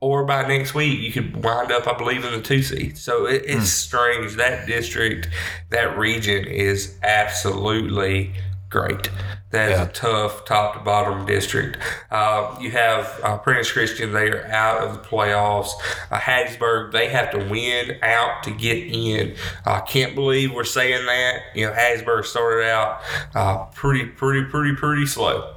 or 0.00 0.24
by 0.24 0.46
next 0.46 0.74
week 0.74 1.00
you 1.00 1.12
could 1.12 1.42
wind 1.42 1.72
up, 1.72 1.86
I 1.86 1.96
believe, 1.96 2.24
in 2.24 2.32
the 2.32 2.42
two 2.42 2.62
seed. 2.62 2.98
So 2.98 3.26
it, 3.26 3.44
it's 3.46 3.64
mm. 3.64 3.86
strange. 3.86 4.36
That 4.36 4.66
district, 4.66 5.28
that 5.70 5.96
region 5.96 6.44
is 6.44 6.96
absolutely 7.02 8.34
great. 8.68 9.10
That 9.50 9.70
is 9.70 9.78
yeah. 9.78 9.84
a 9.84 9.92
tough 9.92 10.44
top 10.44 10.74
to 10.74 10.80
bottom 10.80 11.24
district. 11.24 11.78
Uh, 12.10 12.56
you 12.60 12.70
have 12.72 13.20
uh, 13.22 13.38
Prentice 13.38 13.70
Christian, 13.70 14.12
they 14.12 14.28
are 14.28 14.46
out 14.48 14.82
of 14.82 14.94
the 14.94 15.08
playoffs. 15.08 15.70
Uh, 16.10 16.18
Hattiesburg, 16.18 16.92
they 16.92 17.08
have 17.08 17.30
to 17.30 17.38
win 17.38 17.98
out 18.02 18.42
to 18.42 18.50
get 18.50 18.78
in. 18.78 19.34
I 19.64 19.80
can't 19.80 20.14
believe 20.14 20.52
we're 20.52 20.64
saying 20.64 21.06
that. 21.06 21.42
You 21.54 21.66
know, 21.66 21.72
Hattiesburg 21.72 22.24
started 22.24 22.66
out 22.68 23.02
uh, 23.34 23.64
pretty, 23.66 24.06
pretty, 24.06 24.48
pretty, 24.48 24.74
pretty 24.74 25.06
slow. 25.06 25.54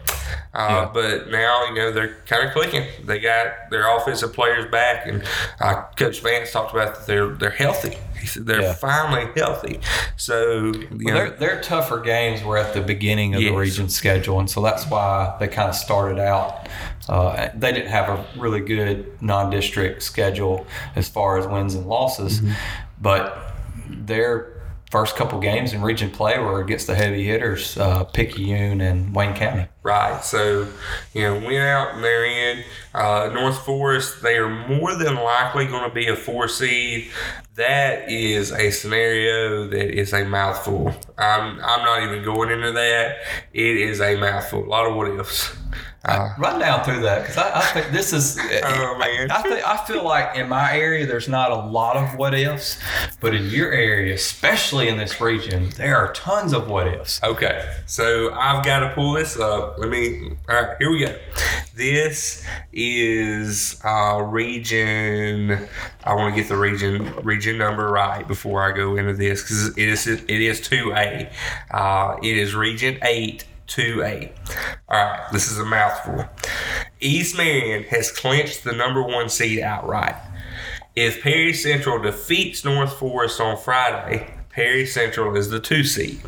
Uh, 0.54 0.67
yeah. 0.69 0.91
But 0.93 1.30
now, 1.30 1.65
you 1.65 1.76
know, 1.76 1.91
they're 1.91 2.15
kind 2.26 2.48
of 2.48 2.54
clicking. 2.54 2.86
They 3.04 3.19
got 3.19 3.69
their 3.69 3.95
offensive 3.95 4.34
players 4.34 4.69
back, 4.72 5.08
and 5.08 5.24
uh, 5.60 5.84
Coach 5.95 6.22
Vance 6.22 6.52
talked 6.52 6.74
about 6.74 6.95
that 6.95 7.08
they're 7.08 7.30
they're 7.30 7.50
healthy. 7.50 7.98
He 8.20 8.28
said 8.28 8.46
they're 8.46 8.62
yeah. 8.62 8.74
finally 8.74 9.32
healthy. 9.36 9.80
So, 10.16 10.74
you 10.74 11.06
well, 11.06 11.16
know, 11.16 11.30
their, 11.32 11.62
tougher 11.62 12.00
games 12.00 12.44
were 12.44 12.58
at 12.58 12.74
the 12.74 12.82
beginning 12.82 13.36
of 13.36 13.42
yes. 13.42 13.52
the 13.52 13.58
region 13.58 13.90
schedule, 13.90 14.40
and 14.40 14.50
so 14.50 14.62
that's 14.62 14.88
why 14.88 15.36
they 15.40 15.48
kind 15.48 15.70
of 15.70 15.76
started 15.76 16.20
out. 16.20 16.68
Uh, 17.08 17.50
they 17.56 17.72
didn't 17.72 17.90
have 17.90 18.10
a 18.10 18.26
really 18.38 18.60
good 18.60 19.22
non-district 19.22 20.04
schedule 20.04 20.66
as 20.96 21.10
far 21.10 21.38
as 21.38 21.48
wins 21.48 21.76
and 21.76 21.88
losses, 21.88 22.42
mm-hmm. 22.42 22.54
but 23.02 23.54
they're 23.90 24.60
first 24.90 25.16
couple 25.16 25.40
games 25.40 25.74
in 25.74 25.82
region 25.82 26.10
play 26.10 26.40
were 26.40 26.62
against 26.62 26.88
the 26.88 26.96
heavy 26.96 27.24
hitters, 27.24 27.78
uh, 27.78 28.04
Picayune 28.06 28.82
and 28.82 29.14
Wayne 29.16 29.36
County. 29.36 29.68
Right. 29.84 30.24
So, 30.24 30.68
you 31.14 31.22
know, 31.22 31.36
went 31.36 31.58
out 31.58 31.94
and 31.94 32.04
they're 32.04 32.26
in 32.26 32.64
uh, 32.94 33.30
North 33.34 33.64
Forest. 33.66 34.22
They 34.24 34.38
are 34.38 34.50
more 34.50 34.96
than 34.96 35.16
likely 35.16 35.68
going 35.68 35.88
to 35.88 35.94
be 35.94 36.08
a 36.08 36.16
four 36.16 36.48
seed. 36.48 37.12
That 37.60 38.10
is 38.10 38.54
a 38.54 38.72
scenario 38.72 39.67
that 39.67 39.93
is 39.93 40.13
a 40.13 40.24
mouthful. 40.24 40.95
I'm, 41.17 41.60
I'm 41.60 41.84
not 41.84 42.04
even 42.04 42.24
going 42.24 42.52
into 42.52 42.72
that. 42.72 43.17
It 43.52 43.76
is 43.76 44.00
a 44.00 44.15
mouthful. 44.15 44.63
A 44.63 44.69
lot 44.69 44.88
of 44.88 44.95
what 44.95 45.10
ifs. 45.10 45.54
Uh, 46.06 46.30
run 46.38 46.62
down 46.62 46.86
through 46.86 47.02
that 47.02 47.24
because 47.24 47.36
I, 47.36 47.60
I, 47.60 47.62
think 47.74 47.91
this 47.91 48.13
is. 48.13 48.39
Oh 48.63 48.98
man! 48.98 49.30
I, 49.30 49.41
think, 49.41 49.67
I 49.67 49.76
feel 49.86 50.06
like 50.06 50.38
in 50.38 50.48
my 50.48 50.78
area 50.78 51.06
there's 51.06 51.28
not 51.28 51.52
a 51.52 51.56
lot 51.56 51.98
of 51.98 52.15
what 52.15 52.34
ifs, 52.34 52.80
but 53.19 53.36
in 53.36 53.50
your 53.50 53.74
area, 53.74 54.13
especially 54.13 54.88
in 54.88 54.98
this 54.98 55.19
region, 55.19 55.69
there 55.72 55.98
are 55.98 56.13
tons 56.13 56.54
of 56.54 56.69
what 56.69 56.88
ifs. 56.88 57.22
Okay, 57.22 57.69
so 57.86 58.34
I've 58.34 58.63
got 58.63 58.80
to 58.80 58.93
pull 58.95 59.12
this 59.12 59.38
up. 59.38 59.78
Let 59.78 59.89
me. 59.89 60.32
All 60.48 60.62
right, 60.62 60.78
here 60.80 60.89
we 60.89 61.06
go. 61.06 61.13
This 61.80 62.44
is 62.74 63.80
uh, 63.86 64.22
region. 64.22 65.58
I 66.04 66.13
want 66.13 66.36
to 66.36 66.42
get 66.42 66.50
the 66.50 66.58
region 66.58 67.15
region 67.24 67.58
number 67.58 67.89
right 67.89 68.28
before 68.28 68.70
I 68.70 68.76
go 68.76 68.98
into 68.98 69.13
this 69.13 69.44
because 69.44 69.78
it 69.78 69.88
is 69.88 70.06
it 70.06 70.30
is 70.30 70.60
two 70.60 70.92
A. 70.92 71.32
Uh, 71.72 72.18
it 72.22 72.38
is 72.38 72.54
Region 72.54 73.00
Eight. 73.02 73.46
2A. 73.68 74.32
All 74.89 74.98
right, 74.98 75.32
this 75.32 75.52
is 75.52 75.60
a 75.60 75.63
mouthful. 75.63 76.28
East 77.00 77.38
Marion 77.38 77.84
has 77.84 78.12
clinched 78.12 78.63
the 78.63 78.72
number 78.72 79.04
one 79.04 79.30
seed 79.30 79.60
outright. 79.60 80.15
If 80.96 81.22
Perry 81.22 81.54
Central 81.54 82.02
defeats 82.02 82.65
North 82.65 82.94
Forest 82.94 83.39
on 83.39 83.58
Friday, 83.58 84.34
Perry 84.50 84.88
Central 84.88 85.38
is 85.38 85.52
the 85.52 85.60
two 85.60 85.84
seed. 85.84 86.20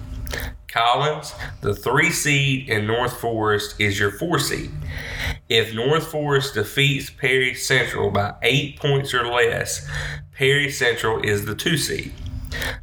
Collins, 0.72 1.34
the 1.60 1.76
three 1.76 2.12
seed, 2.12 2.70
and 2.70 2.88
North 2.88 3.20
Forest 3.20 3.76
is 3.78 4.00
your 4.00 4.12
four 4.12 4.40
seed. 4.40 4.72
If 5.50 5.74
North 5.74 6.08
Forest 6.08 6.54
defeats 6.54 7.10
Perry 7.10 7.54
Central 7.56 8.10
by 8.10 8.36
eight 8.42 8.80
points 8.80 9.14
or 9.14 9.28
less, 9.28 9.86
Perry 10.32 10.72
Central 10.72 11.22
is 11.24 11.46
the 11.46 11.56
two 11.56 11.76
seed. 11.76 12.14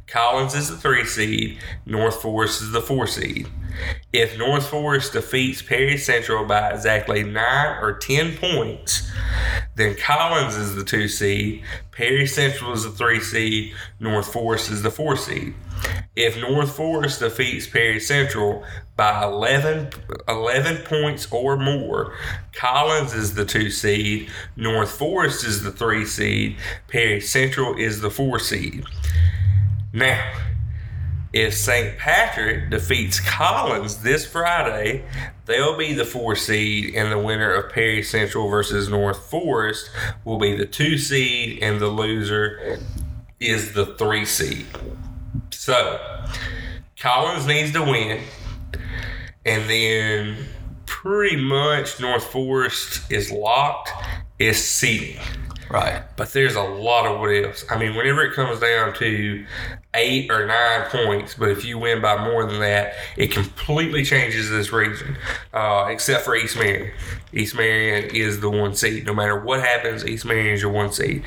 Collins 0.05 0.53
is 0.53 0.69
the 0.69 0.77
three 0.77 1.03
seed, 1.03 1.57
North 1.87 2.21
Forest 2.21 2.61
is 2.61 2.71
the 2.71 2.81
four 2.81 3.07
seed. 3.07 3.47
If 4.13 4.37
North 4.37 4.67
Forest 4.67 5.13
defeats 5.13 5.63
Perry 5.63 5.97
Central 5.97 6.45
by 6.45 6.71
exactly 6.71 7.23
nine 7.23 7.77
or 7.81 7.97
ten 7.97 8.37
points, 8.37 9.09
then 9.75 9.95
Collins 9.95 10.55
is 10.55 10.75
the 10.75 10.83
two 10.83 11.07
seed, 11.07 11.63
Perry 11.91 12.27
Central 12.27 12.71
is 12.73 12.83
the 12.83 12.91
three 12.91 13.19
seed, 13.19 13.73
North 13.99 14.31
Forest 14.31 14.69
is 14.69 14.83
the 14.83 14.91
four 14.91 15.15
seed. 15.15 15.55
If 16.15 16.39
North 16.41 16.75
Forest 16.75 17.19
defeats 17.19 17.67
Perry 17.67 17.99
Central 17.99 18.63
by 18.95 19.23
11, 19.23 19.89
11 20.27 20.77
points 20.83 21.31
or 21.31 21.55
more, 21.55 22.13
Collins 22.53 23.13
is 23.13 23.35
the 23.35 23.45
two 23.45 23.69
seed, 23.69 24.29
North 24.55 24.91
Forest 24.91 25.45
is 25.45 25.63
the 25.63 25.71
three 25.71 26.05
seed, 26.05 26.57
Perry 26.87 27.21
Central 27.21 27.77
is 27.77 28.01
the 28.01 28.09
four 28.09 28.39
seed. 28.39 28.83
Now, 29.93 30.33
if 31.31 31.53
St. 31.53 31.97
Patrick 31.97 32.71
defeats 32.71 33.19
Collins 33.19 33.97
this 33.99 34.25
Friday, 34.25 35.05
they'll 35.45 35.77
be 35.77 35.93
the 35.93 36.05
four 36.05 36.35
seed, 36.35 36.95
and 36.95 37.11
the 37.11 37.19
winner 37.19 37.53
of 37.53 37.71
Perry 37.71 38.01
Central 38.01 38.49
versus 38.49 38.89
North 38.89 39.29
Forest 39.29 39.91
will 40.25 40.39
be 40.39 40.55
the 40.55 40.65
two 40.65 40.97
seed, 40.97 41.59
and 41.61 41.79
the 41.79 41.87
loser 41.87 42.79
is 43.39 43.73
the 43.73 43.85
three 43.85 44.25
seed. 44.25 44.65
So, 45.59 45.99
Collins 46.97 47.45
needs 47.45 47.73
to 47.73 47.81
win, 47.81 48.21
and 49.45 49.69
then 49.69 50.37
pretty 50.85 51.35
much 51.35 51.99
North 51.99 52.23
Forest 52.23 53.11
is 53.11 53.29
locked, 53.29 53.91
is 54.39 54.63
seeding. 54.63 55.19
Right. 55.69 56.01
But 56.15 56.31
there's 56.31 56.55
a 56.55 56.61
lot 56.61 57.05
of 57.05 57.19
what 57.19 57.31
ifs. 57.31 57.65
I 57.69 57.77
mean, 57.77 57.93
whenever 57.95 58.23
it 58.23 58.33
comes 58.35 58.61
down 58.61 58.93
to 58.95 59.45
eight 59.95 60.31
or 60.31 60.47
nine 60.47 60.87
points, 60.89 61.35
but 61.37 61.49
if 61.49 61.65
you 61.65 61.77
win 61.77 62.01
by 62.01 62.23
more 62.23 62.45
than 62.45 62.61
that, 62.61 62.93
it 63.17 63.29
completely 63.33 64.05
changes 64.05 64.49
this 64.49 64.71
region. 64.71 65.17
Uh, 65.53 65.87
except 65.89 66.23
for 66.23 66.37
East 66.37 66.55
Marion. 66.55 66.93
East 67.33 67.53
Marion 67.53 68.15
is 68.15 68.39
the 68.39 68.49
one 68.49 68.75
seed. 68.75 69.05
No 69.05 69.13
matter 69.13 69.37
what 69.37 69.59
happens, 69.59 70.05
East 70.05 70.23
Marion 70.23 70.53
is 70.53 70.61
your 70.61 70.71
one 70.71 70.93
seed. 70.93 71.21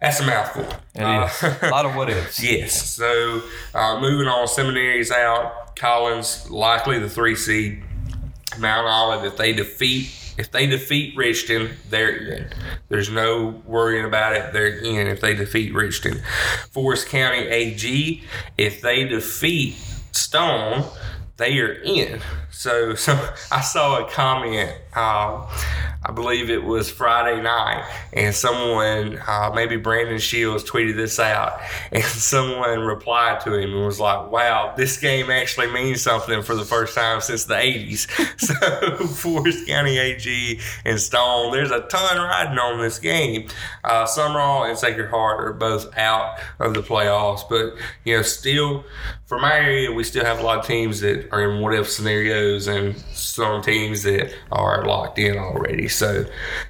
That's 0.00 0.20
a 0.20 0.26
mouthful. 0.26 0.64
It 0.94 1.02
Uh, 1.02 1.26
is. 1.26 1.42
a 1.62 1.68
lot 1.70 1.86
of 1.86 1.94
what 1.96 2.08
ifs. 2.10 2.42
Yes. 2.42 2.90
So 2.90 3.42
uh, 3.74 4.00
moving 4.00 4.28
on, 4.28 4.46
seminaries 4.48 5.10
out. 5.10 5.74
Collins 5.76 6.50
likely 6.50 6.98
the 6.98 7.08
three 7.08 7.34
seed. 7.36 7.82
Mount 8.58 8.86
Olive 8.88 9.24
if 9.24 9.36
they 9.36 9.52
defeat 9.52 10.10
if 10.38 10.52
they 10.52 10.66
defeat 10.66 11.16
Richton, 11.16 11.72
they're 11.90 12.16
in. 12.16 12.46
There's 12.88 13.10
no 13.10 13.60
worrying 13.66 14.04
about 14.04 14.36
it. 14.36 14.52
They're 14.52 14.68
in 14.78 15.08
if 15.08 15.20
they 15.20 15.34
defeat 15.34 15.72
Richton. 15.72 16.20
Forest 16.70 17.08
County 17.08 17.38
AG 17.48 18.22
if 18.56 18.80
they 18.80 19.04
defeat 19.04 19.74
Stone, 20.12 20.84
they 21.38 21.58
are 21.58 21.72
in. 21.72 22.20
So, 22.58 22.96
so 22.96 23.16
I 23.52 23.60
saw 23.60 24.04
a 24.04 24.10
comment. 24.10 24.72
Um, 24.92 25.46
I 26.04 26.10
believe 26.12 26.50
it 26.50 26.64
was 26.64 26.90
Friday 26.90 27.40
night, 27.40 27.88
and 28.12 28.34
someone, 28.34 29.20
uh, 29.28 29.52
maybe 29.54 29.76
Brandon 29.76 30.18
Shields, 30.18 30.68
tweeted 30.68 30.96
this 30.96 31.20
out, 31.20 31.60
and 31.92 32.02
someone 32.02 32.80
replied 32.80 33.40
to 33.42 33.54
him 33.54 33.74
and 33.74 33.86
was 33.86 34.00
like, 34.00 34.32
"Wow, 34.32 34.74
this 34.76 34.98
game 34.98 35.30
actually 35.30 35.70
means 35.70 36.02
something 36.02 36.42
for 36.42 36.56
the 36.56 36.64
first 36.64 36.96
time 36.96 37.20
since 37.20 37.44
the 37.44 37.54
'80s." 37.54 38.08
So, 38.48 39.06
Forest 39.06 39.66
County 39.66 39.98
AG 39.98 40.60
and 40.84 40.98
Stone, 41.00 41.52
there's 41.52 41.70
a 41.70 41.80
ton 41.82 42.16
riding 42.16 42.58
on 42.58 42.80
this 42.80 42.98
game. 42.98 43.48
Uh, 43.84 44.04
Sumrall 44.04 44.68
and 44.68 44.78
Sacred 44.78 45.10
Heart 45.10 45.44
are 45.44 45.52
both 45.52 45.96
out 45.96 46.38
of 46.58 46.74
the 46.74 46.82
playoffs, 46.82 47.48
but 47.48 47.74
you 48.04 48.16
know, 48.16 48.22
still 48.22 48.84
for 49.26 49.38
my 49.38 49.58
area, 49.58 49.92
we 49.92 50.04
still 50.04 50.24
have 50.24 50.38
a 50.38 50.42
lot 50.42 50.58
of 50.58 50.66
teams 50.66 51.00
that 51.00 51.28
are 51.32 51.50
in 51.50 51.60
what 51.60 51.74
if 51.74 51.90
scenarios 51.90 52.47
and 52.56 52.96
some 53.12 53.62
teams 53.62 54.02
that 54.04 54.32
are 54.50 54.84
locked 54.84 55.18
in 55.18 55.36
already. 55.36 55.88
So, 55.88 56.24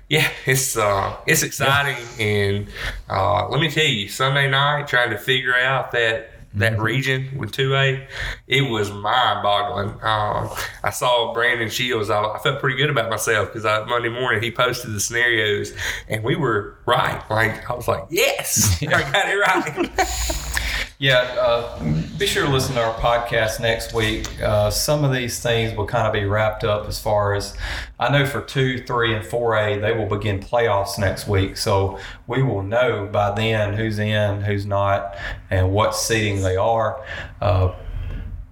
yeah, 0.08 0.28
it's 0.46 0.76
uh, 0.76 1.16
it's 1.26 1.42
exciting. 1.42 2.02
And 2.18 2.68
uh, 3.08 3.48
let 3.48 3.60
me 3.60 3.70
tell 3.70 3.84
you, 3.84 4.08
Sunday 4.08 4.50
night 4.50 4.88
trying 4.88 5.10
to 5.10 5.18
figure 5.18 5.54
out 5.54 5.92
that 5.92 6.30
that 6.54 6.78
region 6.80 7.28
with 7.36 7.52
2A, 7.52 8.06
it 8.46 8.62
was 8.62 8.90
mind 8.90 9.42
boggling. 9.42 9.90
Um, 10.02 10.50
I 10.82 10.90
saw 10.90 11.32
Brandon 11.32 11.68
Shields. 11.68 12.10
I, 12.10 12.22
I 12.22 12.38
felt 12.38 12.60
pretty 12.60 12.76
good 12.76 12.90
about 12.90 13.10
myself 13.10 13.52
because 13.52 13.64
Monday 13.88 14.08
morning 14.08 14.42
he 14.42 14.50
posted 14.50 14.92
the 14.92 15.00
scenarios 15.00 15.72
and 16.08 16.24
we 16.24 16.36
were 16.36 16.76
right. 16.86 17.22
Like, 17.30 17.70
I 17.70 17.74
was 17.74 17.86
like, 17.86 18.04
yes, 18.10 18.82
I 18.82 18.86
got 19.12 19.28
it 19.28 19.36
right. 19.36 20.58
Yeah, 21.00 21.18
uh, 21.38 21.80
be 22.18 22.26
sure 22.26 22.44
to 22.44 22.50
listen 22.50 22.74
to 22.74 22.82
our 22.82 22.94
podcast 22.94 23.60
next 23.60 23.94
week. 23.94 24.42
Uh, 24.42 24.68
some 24.68 25.04
of 25.04 25.12
these 25.12 25.38
things 25.38 25.76
will 25.76 25.86
kind 25.86 26.08
of 26.08 26.12
be 26.12 26.24
wrapped 26.24 26.64
up 26.64 26.88
as 26.88 26.98
far 26.98 27.34
as 27.34 27.56
I 28.00 28.10
know 28.10 28.26
for 28.26 28.40
two, 28.40 28.82
three, 28.82 29.14
and 29.14 29.24
four 29.24 29.56
A, 29.56 29.78
they 29.78 29.92
will 29.92 30.06
begin 30.06 30.40
playoffs 30.40 30.98
next 30.98 31.28
week. 31.28 31.56
So 31.56 32.00
we 32.26 32.42
will 32.42 32.64
know 32.64 33.08
by 33.12 33.30
then 33.30 33.74
who's 33.74 34.00
in, 34.00 34.42
who's 34.42 34.66
not, 34.66 35.16
and 35.50 35.70
what 35.70 35.94
seating 35.94 36.42
they 36.42 36.56
are. 36.56 37.00
Uh, 37.40 37.76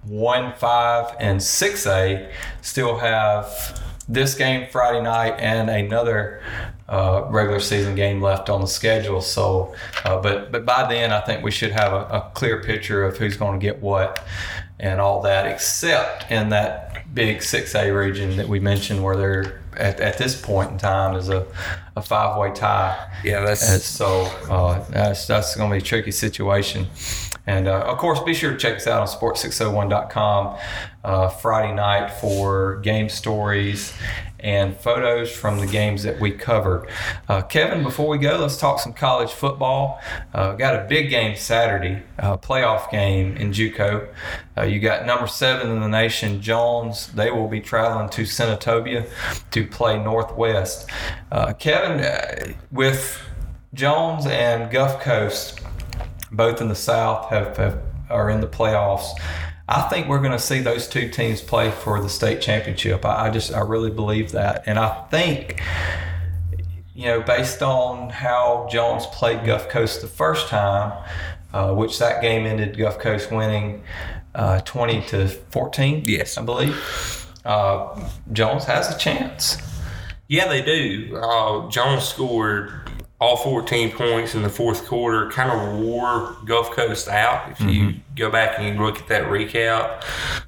one, 0.03 0.53
five, 0.55 1.17
and 1.19 1.43
six 1.43 1.85
A 1.85 2.31
still 2.61 2.97
have 2.99 3.77
this 4.07 4.35
game 4.35 4.69
Friday 4.71 5.01
night 5.01 5.33
and 5.37 5.69
another 5.69 6.41
uh, 6.89 7.25
regular 7.29 7.59
season 7.59 7.95
game 7.95 8.21
left 8.21 8.49
on 8.49 8.61
the 8.61 8.67
schedule. 8.67 9.21
So, 9.21 9.75
uh, 10.03 10.21
but 10.21 10.51
but 10.51 10.65
by 10.65 10.87
then, 10.87 11.11
I 11.11 11.21
think 11.21 11.43
we 11.43 11.51
should 11.51 11.71
have 11.71 11.93
a, 11.93 12.05
a 12.05 12.31
clear 12.33 12.61
picture 12.61 13.03
of 13.03 13.17
who's 13.17 13.37
going 13.37 13.59
to 13.59 13.63
get 13.63 13.81
what 13.81 14.25
and 14.79 15.01
all 15.01 15.21
that, 15.23 15.47
except 15.47 16.31
in 16.31 16.49
that 16.49 17.13
big 17.13 17.39
6A 17.39 17.97
region 17.97 18.37
that 18.37 18.47
we 18.47 18.59
mentioned, 18.59 19.03
where 19.03 19.15
they're 19.15 19.61
at, 19.75 19.99
at 19.99 20.17
this 20.17 20.39
point 20.39 20.71
in 20.71 20.77
time 20.77 21.15
is 21.15 21.29
a, 21.29 21.47
a 21.95 22.01
five 22.01 22.37
way 22.37 22.51
tie. 22.53 23.11
yeah, 23.23 23.41
that's 23.41 23.67
And 23.71 23.81
so 23.81 24.23
uh, 24.49 24.83
that's, 24.89 25.25
that's 25.25 25.55
going 25.55 25.69
to 25.69 25.73
be 25.75 25.79
a 25.79 25.81
tricky 25.81 26.11
situation. 26.11 26.87
And 27.47 27.67
uh, 27.67 27.79
of 27.79 27.97
course, 27.97 28.19
be 28.19 28.33
sure 28.33 28.51
to 28.51 28.57
check 28.57 28.75
us 28.75 28.87
out 28.87 29.01
on 29.01 29.07
sports601.com 29.07 30.57
uh, 31.03 31.29
Friday 31.29 31.73
night 31.73 32.11
for 32.11 32.77
game 32.81 33.07
stories 33.07 33.93
and 34.39 34.77
photos 34.77 35.31
from 35.31 35.59
the 35.59 35.67
games 35.67 36.03
that 36.03 36.19
we 36.19 36.31
covered. 36.31 36.87
Uh, 37.27 37.41
Kevin, 37.41 37.83
before 37.83 38.07
we 38.07 38.17
go, 38.17 38.37
let's 38.37 38.57
talk 38.57 38.79
some 38.79 38.93
college 38.93 39.31
football. 39.31 39.99
Uh, 40.33 40.53
got 40.53 40.75
a 40.75 40.87
big 40.87 41.09
game 41.09 41.35
Saturday, 41.35 42.03
playoff 42.19 42.91
game 42.91 43.35
in 43.37 43.51
JUCO. 43.51 44.07
Uh, 44.57 44.63
you 44.63 44.79
got 44.79 45.05
number 45.05 45.27
seven 45.27 45.71
in 45.71 45.79
the 45.79 45.87
nation, 45.87 46.41
Jones. 46.41 47.07
They 47.07 47.31
will 47.31 47.47
be 47.47 47.61
traveling 47.61 48.09
to 48.09 48.23
Senatobia 48.23 49.07
to 49.51 49.67
play 49.67 49.97
Northwest. 49.97 50.89
Uh, 51.31 51.53
Kevin, 51.53 51.99
uh, 51.99 52.53
with 52.71 53.19
Jones 53.73 54.25
and 54.25 54.71
Gulf 54.71 55.01
Coast, 55.01 55.61
both 56.31 56.61
in 56.61 56.67
the 56.67 56.75
South, 56.75 57.29
have, 57.29 57.57
have 57.57 57.81
are 58.09 58.29
in 58.29 58.41
the 58.41 58.47
playoffs. 58.47 59.09
I 59.69 59.81
think 59.89 60.07
we're 60.07 60.19
going 60.19 60.31
to 60.31 60.39
see 60.39 60.59
those 60.59 60.87
two 60.87 61.09
teams 61.09 61.41
play 61.41 61.71
for 61.71 62.01
the 62.01 62.07
state 62.07 62.39
championship. 62.41 63.05
I, 63.05 63.27
I 63.27 63.29
just, 63.29 63.53
I 63.53 63.59
really 63.59 63.91
believe 63.91 64.31
that, 64.31 64.63
and 64.65 64.79
I 64.79 65.03
think, 65.09 65.61
you 66.95 67.05
know, 67.05 67.21
based 67.21 67.61
on 67.61 68.09
how 68.09 68.67
Jones 68.71 69.05
played 69.07 69.45
Gulf 69.45 69.67
Coast 69.69 70.01
the 70.01 70.07
first 70.07 70.47
time, 70.47 70.93
uh, 71.53 71.73
which 71.73 71.99
that 71.99 72.21
game 72.21 72.45
ended 72.45 72.77
Gulf 72.77 72.97
Coast 72.97 73.31
winning 73.31 73.83
uh, 74.33 74.61
twenty 74.61 75.01
to 75.07 75.27
fourteen. 75.27 76.03
Yes. 76.05 76.37
I 76.37 76.43
believe. 76.43 77.25
Uh, 77.43 78.09
Jones 78.33 78.65
has 78.65 78.93
a 78.93 78.97
chance. 78.97 79.57
Yeah, 80.27 80.47
they 80.47 80.61
do. 80.61 81.17
Uh, 81.17 81.69
Jones 81.69 82.03
scored 82.03 82.86
all 83.19 83.37
14 83.37 83.91
points 83.91 84.35
in 84.35 84.43
the 84.43 84.49
fourth 84.49 84.85
quarter, 84.85 85.29
kind 85.31 85.49
of 85.51 85.79
wore 85.79 86.35
Gulf 86.45 86.71
Coast 86.71 87.07
out. 87.07 87.51
If 87.51 87.61
you 87.61 87.95
go 88.15 88.29
back 88.29 88.59
and 88.59 88.79
look 88.79 88.99
at 88.99 89.07
that 89.07 89.23
recap, 89.23 90.03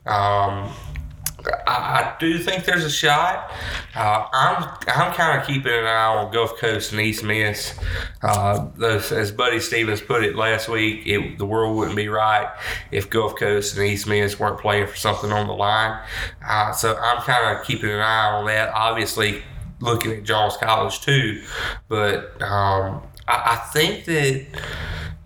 um, 0.05 0.71
I, 1.67 1.71
I 1.71 2.15
do 2.19 2.37
think 2.37 2.65
there's 2.65 2.83
a 2.83 2.89
shot. 2.89 3.51
Uh, 3.95 4.25
I'm 4.31 4.63
I'm 4.87 5.13
kind 5.13 5.39
of 5.39 5.47
keeping 5.47 5.71
an 5.71 5.85
eye 5.85 6.05
on 6.05 6.31
Gulf 6.31 6.57
Coast 6.57 6.91
and 6.91 7.01
East 7.01 7.23
Miss. 7.23 7.73
Uh, 8.21 8.67
those, 8.75 9.11
as 9.11 9.31
Buddy 9.31 9.59
Stephens 9.59 10.01
put 10.01 10.23
it 10.23 10.35
last 10.35 10.69
week, 10.69 11.07
it, 11.07 11.37
the 11.37 11.45
world 11.45 11.75
wouldn't 11.77 11.95
be 11.95 12.07
right 12.07 12.49
if 12.91 13.09
Gulf 13.09 13.35
Coast 13.35 13.77
and 13.77 13.85
East 13.85 14.07
Miss 14.07 14.39
weren't 14.39 14.59
playing 14.59 14.87
for 14.87 14.95
something 14.95 15.31
on 15.31 15.47
the 15.47 15.53
line. 15.53 15.99
Uh, 16.45 16.71
so 16.71 16.95
I'm 16.97 17.21
kind 17.23 17.57
of 17.57 17.65
keeping 17.65 17.89
an 17.89 17.99
eye 17.99 18.31
on 18.31 18.45
that. 18.47 18.69
Obviously, 18.73 19.43
looking 19.79 20.11
at 20.11 20.23
Jones 20.23 20.57
College 20.57 21.01
too, 21.01 21.43
but 21.87 22.41
um, 22.41 23.01
I, 23.27 23.53
I 23.53 23.55
think 23.71 24.05
that 24.05 24.45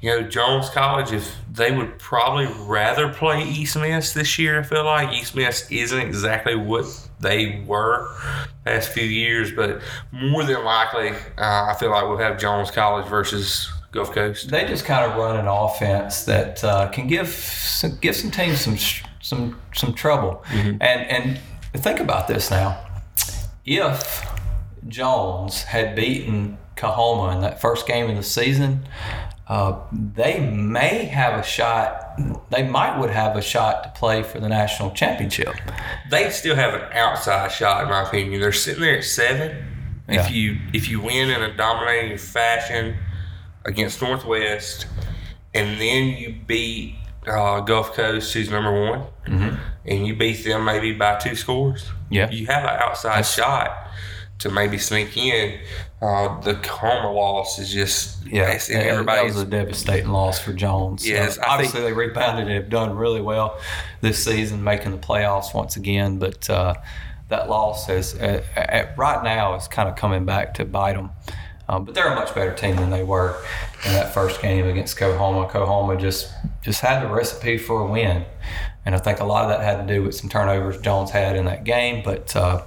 you 0.03 0.09
know, 0.09 0.21
Jones 0.21 0.69
College, 0.69 1.13
if 1.13 1.33
they 1.49 1.71
would 1.71 1.97
probably 1.97 2.47
rather 2.65 3.07
play 3.07 3.41
East 3.43 3.77
Miss 3.77 4.11
this 4.11 4.37
year, 4.37 4.59
I 4.59 4.63
feel 4.63 4.83
like 4.83 5.13
East 5.13 5.33
Miss 5.33 5.65
isn't 5.71 5.97
exactly 5.97 6.55
what 6.55 6.85
they 7.21 7.63
were 7.65 8.13
past 8.65 8.89
few 8.89 9.05
years, 9.05 9.53
but 9.53 9.81
more 10.11 10.43
than 10.43 10.61
likely, 10.65 11.11
uh, 11.37 11.71
I 11.71 11.77
feel 11.79 11.91
like 11.91 12.03
we'll 12.03 12.17
have 12.17 12.37
Jones 12.37 12.69
College 12.69 13.07
versus 13.07 13.71
Gulf 13.93 14.11
Coast. 14.11 14.49
They 14.49 14.65
just 14.65 14.83
kind 14.83 15.09
of 15.09 15.17
run 15.17 15.37
an 15.37 15.47
offense 15.47 16.25
that 16.25 16.61
uh, 16.65 16.89
can 16.89 17.07
give 17.07 17.29
some, 17.29 17.97
give 18.01 18.17
some 18.17 18.29
teams 18.29 18.59
some 18.59 18.77
some 19.21 19.57
some 19.73 19.93
trouble. 19.93 20.43
And 20.81 20.81
and 20.81 21.39
think 21.77 22.01
about 22.01 22.27
this 22.27 22.51
now: 22.51 22.77
if 23.65 24.21
Jones 24.87 25.63
had 25.63 25.95
beaten 25.95 26.57
Coahoma 26.75 27.35
in 27.35 27.41
that 27.41 27.61
first 27.61 27.87
game 27.87 28.09
of 28.09 28.15
the 28.15 28.23
season, 28.23 28.87
uh, 29.47 29.79
they 29.91 30.39
may 30.39 31.05
have 31.05 31.39
a 31.39 31.43
shot. 31.43 31.99
They 32.49 32.63
might 32.63 32.97
would 32.99 33.09
have 33.09 33.35
a 33.35 33.41
shot 33.41 33.83
to 33.83 33.89
play 33.99 34.23
for 34.23 34.39
the 34.39 34.47
national 34.49 34.91
championship. 34.91 35.53
They 36.09 36.29
still 36.29 36.55
have 36.55 36.73
an 36.73 36.81
outside 36.93 37.51
shot, 37.51 37.83
in 37.83 37.89
my 37.89 38.03
opinion. 38.07 38.39
They're 38.41 38.51
sitting 38.53 38.81
there 38.81 38.97
at 38.97 39.03
seven. 39.03 39.65
Yeah. 40.07 40.25
If 40.25 40.31
you 40.31 40.57
if 40.73 40.89
you 40.89 41.01
win 41.01 41.29
in 41.29 41.41
a 41.41 41.55
dominating 41.55 42.17
fashion 42.17 42.95
against 43.65 44.01
Northwest, 44.01 44.87
and 45.53 45.79
then 45.79 46.17
you 46.17 46.35
beat 46.47 46.95
uh, 47.27 47.59
Gulf 47.61 47.93
Coast, 47.93 48.33
who's 48.33 48.49
number 48.49 48.71
one, 48.89 49.57
and 49.85 50.07
you 50.07 50.15
beat 50.15 50.43
them 50.43 50.65
maybe 50.65 50.93
by 50.93 51.15
two 51.19 51.35
scores, 51.35 51.89
Yeah. 52.09 52.29
you 52.29 52.45
have 52.47 52.63
an 52.63 52.81
outside 52.81 53.25
shot 53.25 53.71
to 54.39 54.49
maybe 54.49 54.77
sneak 54.77 55.15
in. 55.17 55.59
Uh, 56.01 56.39
the 56.41 56.55
Coahoma 56.55 57.13
loss 57.13 57.59
is 57.59 57.71
just 57.71 58.17
it's 58.25 58.69
in 58.69 58.81
and 58.81 59.07
that 59.07 59.23
was 59.23 59.39
a 59.39 59.45
devastating 59.45 60.09
loss 60.09 60.37
for 60.39 60.51
Jones. 60.51 61.07
Yes, 61.07 61.37
Uh, 61.37 61.43
obviously 61.47 61.81
they 61.81 61.93
rebounded 61.93 62.47
and 62.47 62.55
have 62.55 62.69
done 62.69 62.95
really 62.95 63.21
well 63.21 63.57
this 64.01 64.23
season, 64.23 64.63
making 64.63 64.91
the 64.91 64.97
playoffs 64.97 65.53
once 65.53 65.77
again. 65.77 66.19
But 66.19 66.49
uh, 66.49 66.73
that 67.29 67.47
loss 67.49 67.87
is 67.87 68.15
uh, 68.15 68.43
uh, 68.57 68.91
right 68.97 69.23
now 69.23 69.55
is 69.55 69.69
kind 69.69 69.87
of 69.87 69.95
coming 69.95 70.25
back 70.25 70.53
to 70.55 70.65
bite 70.65 70.93
them. 70.93 71.11
Um, 71.69 71.85
but 71.85 71.95
they're 71.95 72.11
a 72.11 72.15
much 72.15 72.35
better 72.35 72.53
team 72.53 72.75
than 72.75 72.89
they 72.89 73.03
were 73.03 73.41
in 73.85 73.93
that 73.93 74.13
first 74.13 74.41
game 74.41 74.67
against 74.67 74.97
Coahoma. 74.97 75.47
Coahoma 75.49 75.95
just 75.97 76.29
just 76.61 76.81
had 76.81 77.01
the 77.01 77.07
recipe 77.07 77.57
for 77.57 77.79
a 77.79 77.87
win, 77.89 78.25
and 78.85 78.93
I 78.93 78.97
think 78.97 79.21
a 79.21 79.23
lot 79.23 79.45
of 79.45 79.49
that 79.51 79.61
had 79.61 79.87
to 79.87 79.93
do 79.93 80.03
with 80.03 80.15
some 80.15 80.29
turnovers 80.29 80.81
Jones 80.81 81.11
had 81.11 81.37
in 81.37 81.45
that 81.45 81.63
game. 81.63 82.03
But 82.03 82.35
uh, 82.35 82.63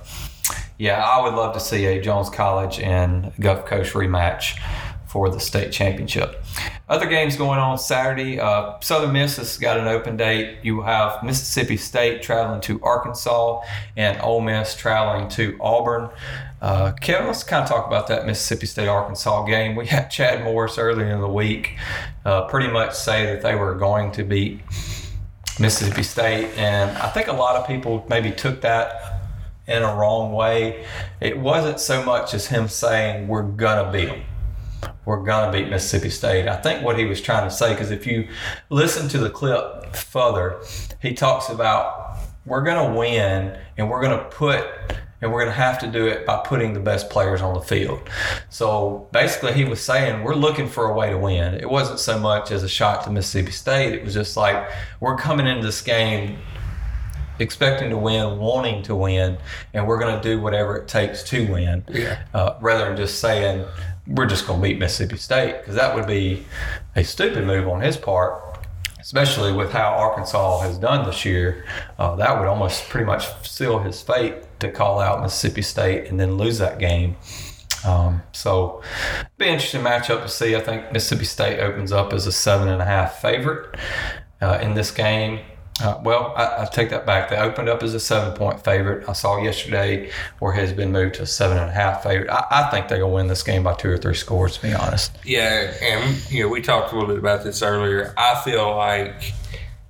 yeah, 0.79 1.03
I 1.03 1.23
would 1.23 1.35
love 1.35 1.55
to 1.55 1.61
see 1.61 1.87
a 1.87 2.01
Jones 2.01 2.31
College 2.31 2.81
and 2.81 3.33
Gulf 3.41 3.67
Coast 3.67 3.95
rematch 3.95 4.59
for 5.07 5.31
the 5.31 5.41
state 5.41 5.73
championship. 5.73 6.45
Other 6.89 7.07
games 7.07 7.37
going 7.37 7.59
on 7.59 7.79
Saturday. 7.79 8.39
Uh, 8.39 8.79
Southern 8.81 9.13
Miss 9.13 9.37
has 9.37 9.57
got 9.57 9.79
an 9.79 9.89
open 9.89 10.17
date. 10.17 10.59
You 10.63 10.83
have 10.83 11.23
Mississippi 11.23 11.77
State 11.77 12.23
traveling 12.23 12.61
to 12.63 12.81
Arkansas 12.83 13.63
and 13.97 14.21
Ole 14.21 14.41
Miss 14.41 14.75
traveling 14.75 15.29
to 15.31 15.57
Auburn. 15.61 16.11
Uh, 16.61 16.93
Kevin, 17.01 17.27
let's 17.27 17.43
kind 17.43 17.63
of 17.63 17.69
talk 17.69 17.87
about 17.87 18.09
that 18.09 18.27
Mississippi 18.27 18.67
State 18.67 18.89
Arkansas 18.89 19.45
game. 19.45 19.75
We 19.75 19.87
had 19.87 20.11
Chad 20.11 20.45
Morris 20.45 20.79
earlier 20.79 21.09
in 21.09 21.21
the 21.21 21.29
week 21.29 21.79
uh, 22.25 22.47
pretty 22.49 22.69
much 22.69 22.95
say 22.95 23.27
that 23.27 23.43
they 23.43 23.55
were 23.55 23.75
going 23.75 24.13
to 24.13 24.25
beat 24.25 24.61
Mississippi 25.59 26.03
State, 26.03 26.51
and 26.59 26.97
I 26.99 27.09
think 27.09 27.29
a 27.29 27.33
lot 27.33 27.57
of 27.57 27.67
people 27.67 28.05
maybe 28.11 28.31
took 28.31 28.61
that 28.61 29.16
in 29.67 29.83
a 29.83 29.95
wrong 29.95 30.33
way. 30.33 30.85
It 31.21 31.39
wasn't 31.39 31.81
so 31.81 32.03
much 32.05 32.35
as 32.35 32.47
him 32.47 32.69
saying 32.69 33.29
we're 33.29 33.43
gonna 33.43 33.91
beat 33.91 34.07
them. 34.07 34.23
We're 35.05 35.23
gonna 35.23 35.53
beat 35.53 35.69
Mississippi 35.69 36.11
State. 36.11 36.49
I 36.49 36.57
think 36.57 36.85
what 36.85 36.99
he 36.99 37.05
was 37.05 37.21
trying 37.21 37.49
to 37.49 37.55
say, 37.55 37.73
because 37.73 37.91
if 37.91 38.07
you 38.07 38.29
listen 38.71 39.09
to 39.09 39.19
the 39.19 39.31
clip 39.31 39.95
further, 39.95 40.61
he 41.01 41.15
talks 41.15 41.49
about 41.49 42.19
we're 42.45 42.63
gonna 42.63 42.97
win 42.97 43.59
and 43.77 43.91
we're 43.91 44.03
gonna 44.03 44.25
put 44.31 44.65
and 45.23 45.33
we're 45.33 45.41
gonna 45.41 45.53
have 45.53 45.79
to 45.81 45.87
do 45.87 46.07
it 46.07 46.27
by 46.27 46.37
putting 46.45 46.73
the 46.73 46.81
best 46.81 47.09
players 47.11 47.41
on 47.41 47.55
the 47.55 47.61
field. 47.61 48.01
So 48.51 49.09
basically, 49.13 49.55
he 49.55 49.65
was 49.65 49.81
saying 49.81 50.23
we're 50.23 50.35
looking 50.35 50.69
for 50.69 50.87
a 50.87 50.93
way 50.93 51.11
to 51.11 51.19
win. 51.19 51.55
It 51.55 51.69
wasn't 51.69 51.99
so 51.99 52.19
much 52.19 52.51
as 52.51 52.63
a 52.63 52.69
shot 52.69 53.05
to 53.05 53.11
Mississippi 53.11 53.51
State. 53.51 53.95
It 53.95 54.05
was 54.05 54.15
just 54.15 54.37
like 54.37 54.71
we're 55.01 55.17
coming 55.17 55.47
into 55.47 55.65
this 55.65 55.81
game 55.81 56.39
expecting 57.39 57.91
to 57.91 57.97
win, 57.97 58.39
wanting 58.39 58.83
to 58.85 58.95
win, 58.95 59.39
and 59.75 59.87
we're 59.87 59.99
going 59.99 60.21
to 60.21 60.23
do 60.23 60.41
whatever 60.41 60.77
it 60.77 60.89
takes 60.89 61.23
to 61.25 61.51
win, 61.51 61.85
Yeah. 61.89 62.19
uh, 62.35 62.55
rather 62.61 62.87
than 62.87 62.97
just 62.97 63.19
saying 63.21 63.65
we're 64.07 64.27
just 64.27 64.47
going 64.47 64.61
to 64.61 64.69
beat 64.69 64.79
Mississippi 64.79 65.17
State 65.17 65.59
because 65.61 65.75
that 65.75 65.95
would 65.95 66.07
be 66.07 66.45
a 66.95 67.03
stupid 67.05 67.45
move 67.45 67.69
on 67.69 67.81
his 67.81 67.97
part. 67.97 68.43
Especially 69.01 69.53
with 69.53 69.71
how 69.71 69.91
Arkansas 69.95 70.63
has 70.63 70.79
done 70.79 71.07
this 71.07 71.25
year, 71.25 71.65
uh, 71.97 72.17
that 72.17 72.37
would 72.41 72.49
almost 72.49 72.89
pretty 72.89 73.07
much 73.07 73.29
seal 73.47 73.79
his 73.79 74.03
fate 74.03 74.35
to 74.59 74.69
call 74.69 74.99
out 74.99 75.23
Mississippi 75.23 75.63
State 75.63 76.09
and 76.09 76.19
then 76.19 76.37
lose 76.37 76.59
that 76.59 76.81
game. 76.81 77.15
Um, 77.85 78.23
so, 78.33 78.83
be 79.39 79.47
an 79.47 79.55
interesting 79.55 79.83
matchup 79.83 80.23
to 80.23 80.29
see. 80.29 80.57
I 80.57 80.61
think 80.61 80.91
Mississippi 80.93 81.25
State 81.25 81.61
opens 81.61 81.93
up 81.93 82.13
as 82.13 82.27
a 82.27 82.33
seven 82.33 82.67
and 82.67 82.83
a 82.83 82.85
half 82.85 83.21
favorite 83.23 83.77
uh, 84.41 84.59
in 84.61 84.75
this 84.75 84.91
game. 84.91 85.39
Uh, 85.83 86.01
well, 86.03 86.33
I, 86.37 86.63
I 86.63 86.65
take 86.65 86.89
that 86.91 87.05
back. 87.05 87.29
They 87.29 87.37
opened 87.37 87.69
up 87.69 87.83
as 87.83 87.93
a 87.93 88.01
seven 88.01 88.33
point 88.35 88.65
favorite. 88.65 89.07
I 89.09 89.13
saw 89.13 89.43
yesterday 89.43 90.11
where 90.39 90.53
has 90.53 90.73
been 90.73 90.91
moved 90.91 91.17
to 91.17 91.23
a 91.23 91.27
seven 91.27 91.59
and 91.59 91.69
a 91.69 91.73
half 91.73 92.03
favorite. 92.03 92.31
I, 92.31 92.47
I 92.51 92.71
think 92.71 92.89
they're 92.89 92.99
going 92.99 93.11
to 93.11 93.15
win 93.15 93.27
this 93.27 93.43
game 93.43 93.63
by 93.63 93.75
two 93.75 93.91
or 93.91 93.99
three 93.99 94.15
scores, 94.15 94.57
to 94.57 94.63
be 94.63 94.73
honest. 94.73 95.19
Yeah, 95.25 95.75
and 95.83 96.33
you 96.33 96.43
know 96.43 96.49
we 96.49 96.63
talked 96.63 96.93
a 96.93 96.95
little 96.95 97.11
bit 97.11 97.19
about 97.19 97.45
this 97.45 97.61
earlier. 97.63 98.15
I 98.17 98.41
feel 98.43 98.75
like 98.75 99.35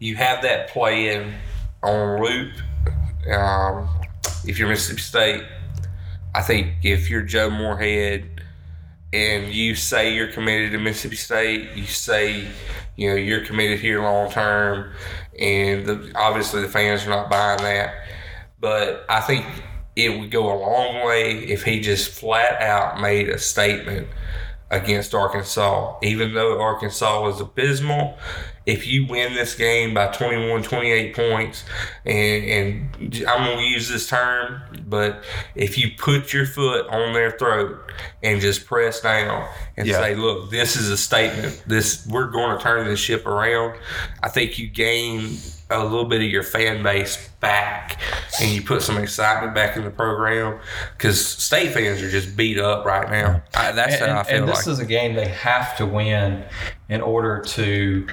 you 0.01 0.17
have 0.17 0.43
that 0.43 0.71
playing 0.71 1.33
on 1.83 2.23
loop. 2.23 2.53
Um, 3.33 3.89
if 4.45 4.59
you're 4.59 4.69
Mississippi 4.69 5.01
State, 5.01 5.45
I 6.35 6.43
think 6.43 6.75
if 6.83 7.09
you're 7.09 7.23
Joe 7.23 7.49
Moorhead 7.49 8.43
and 9.13 9.53
you 9.53 9.75
say 9.75 10.15
you're 10.15 10.33
committed 10.33 10.73
to 10.73 10.79
Mississippi 10.79 11.17
State, 11.17 11.77
you 11.77 11.87
say 11.87 12.49
you 12.97 13.11
know 13.11 13.15
you're 13.17 13.45
committed 13.45 13.81
here 13.81 14.03
long 14.03 14.31
term, 14.31 14.93
and 15.39 15.87
the, 15.87 16.13
obviously 16.15 16.63
the 16.63 16.69
fans 16.69 17.07
are 17.07 17.11
not 17.11 17.31
buying 17.31 17.63
that. 17.63 17.95
But 18.61 19.05
I 19.09 19.21
think 19.21 19.47
it 19.95 20.19
would 20.19 20.31
go 20.31 20.53
a 20.53 20.59
long 20.59 21.07
way 21.07 21.39
if 21.39 21.63
he 21.63 21.81
just 21.81 22.11
flat 22.11 22.61
out 22.61 23.01
made 23.01 23.29
a 23.29 23.39
statement 23.39 24.09
against 24.71 25.15
Arkansas. 25.15 25.99
Even 26.03 26.35
though 26.35 26.61
Arkansas 26.61 27.23
was 27.23 27.41
abysmal, 27.41 28.19
if 28.67 28.85
you 28.87 29.07
win 29.07 29.35
this 29.35 29.55
game 29.55 29.95
by 29.95 30.09
21, 30.09 30.65
28 30.65 31.15
points, 31.15 31.65
and, 32.05 32.45
and 32.45 33.25
I'm 33.29 33.45
going 33.45 33.59
to 33.59 33.65
use 33.65 33.89
this 33.89 34.09
term, 34.09 34.61
but 34.89 35.23
if 35.55 35.79
you 35.79 35.91
put 35.97 36.33
your 36.33 36.47
foot 36.47 36.87
on 36.89 37.13
their 37.13 37.31
throat 37.31 37.81
and 38.25 38.41
just 38.41 38.67
press 38.67 39.01
down 39.01 39.49
and 39.77 39.87
Yeah. 39.87 40.01
say, 40.01 40.15
look, 40.17 40.51
this 40.51 40.75
is 40.75 40.91
a 40.91 40.97
statement. 40.97 41.63
This 41.67 42.05
We're 42.09 42.27
going 42.27 42.59
to 42.59 42.63
turn 42.63 42.87
this 42.87 42.99
ship 42.99 43.25
around. 43.25 43.79
I 44.23 44.29
think 44.29 44.59
you 44.59 44.67
gain 44.67 45.37
a 45.71 45.83
little 45.83 46.05
bit 46.05 46.21
of 46.21 46.29
your 46.29 46.43
fan 46.45 46.83
base 46.83 47.29
back 47.41 48.01
and 48.41 48.51
you 48.51 48.63
put 48.63 48.83
some 48.83 48.99
excitement 48.99 49.55
back 49.55 49.77
in 49.77 49.85
the 49.85 49.91
program 49.91 50.61
because 50.97 51.25
state 51.25 51.73
fans 51.73 52.03
are 52.03 52.11
just 52.11 52.37
beat 52.37 52.59
up 52.59 52.85
right 52.85 53.11
now. 53.11 53.43
I, 53.55 53.73
that's 53.73 53.97
and, 53.97 54.11
how 54.11 54.21
I 54.21 54.23
feel 54.25 54.37
and 54.39 54.47
like. 54.47 54.57
this 54.57 54.67
is 54.67 54.79
a 54.79 54.85
game 54.85 55.15
they 55.15 55.29
have 55.29 55.77
to 55.79 55.87
win 55.87 56.45
in 56.89 57.01
order 57.01 57.41
to 57.41 58.07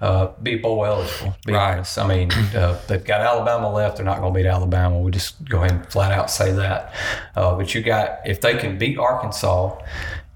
uh, 0.00 0.28
be 0.42 0.56
bowl 0.56 0.84
eligible. 0.84 1.34
Be 1.46 1.52
Right. 1.52 1.74
honest, 1.74 1.98
I 1.98 2.06
mean 2.06 2.30
uh, 2.54 2.78
they've 2.88 3.04
got 3.04 3.20
Alabama 3.20 3.72
left. 3.72 3.96
They're 3.96 4.04
not 4.06 4.20
going 4.20 4.32
to 4.32 4.38
beat 4.38 4.46
Alabama. 4.46 4.98
We 5.00 5.10
just 5.10 5.44
go 5.48 5.58
ahead 5.58 5.72
and 5.72 5.86
flat 5.86 6.12
out 6.12 6.30
say 6.30 6.52
that. 6.52 6.92
Uh, 7.34 7.54
but 7.56 7.74
you 7.74 7.82
got 7.82 8.20
if 8.26 8.40
they 8.40 8.56
can 8.56 8.78
beat 8.78 8.98
Arkansas. 8.98 9.78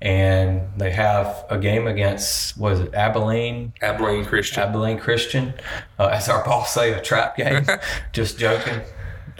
And 0.02 0.62
they 0.78 0.92
have 0.92 1.44
a 1.50 1.58
game 1.58 1.86
against 1.86 2.56
was 2.56 2.80
it 2.80 2.94
Abilene? 2.94 3.74
Abilene 3.82 4.24
Christian. 4.24 4.62
Abilene 4.62 4.98
Christian, 4.98 5.52
uh, 5.98 6.06
as 6.06 6.26
our 6.30 6.42
boss 6.42 6.72
say, 6.72 6.94
a 6.94 7.02
trap 7.02 7.36
game. 7.36 7.66
Just 8.14 8.38
joking. 8.38 8.80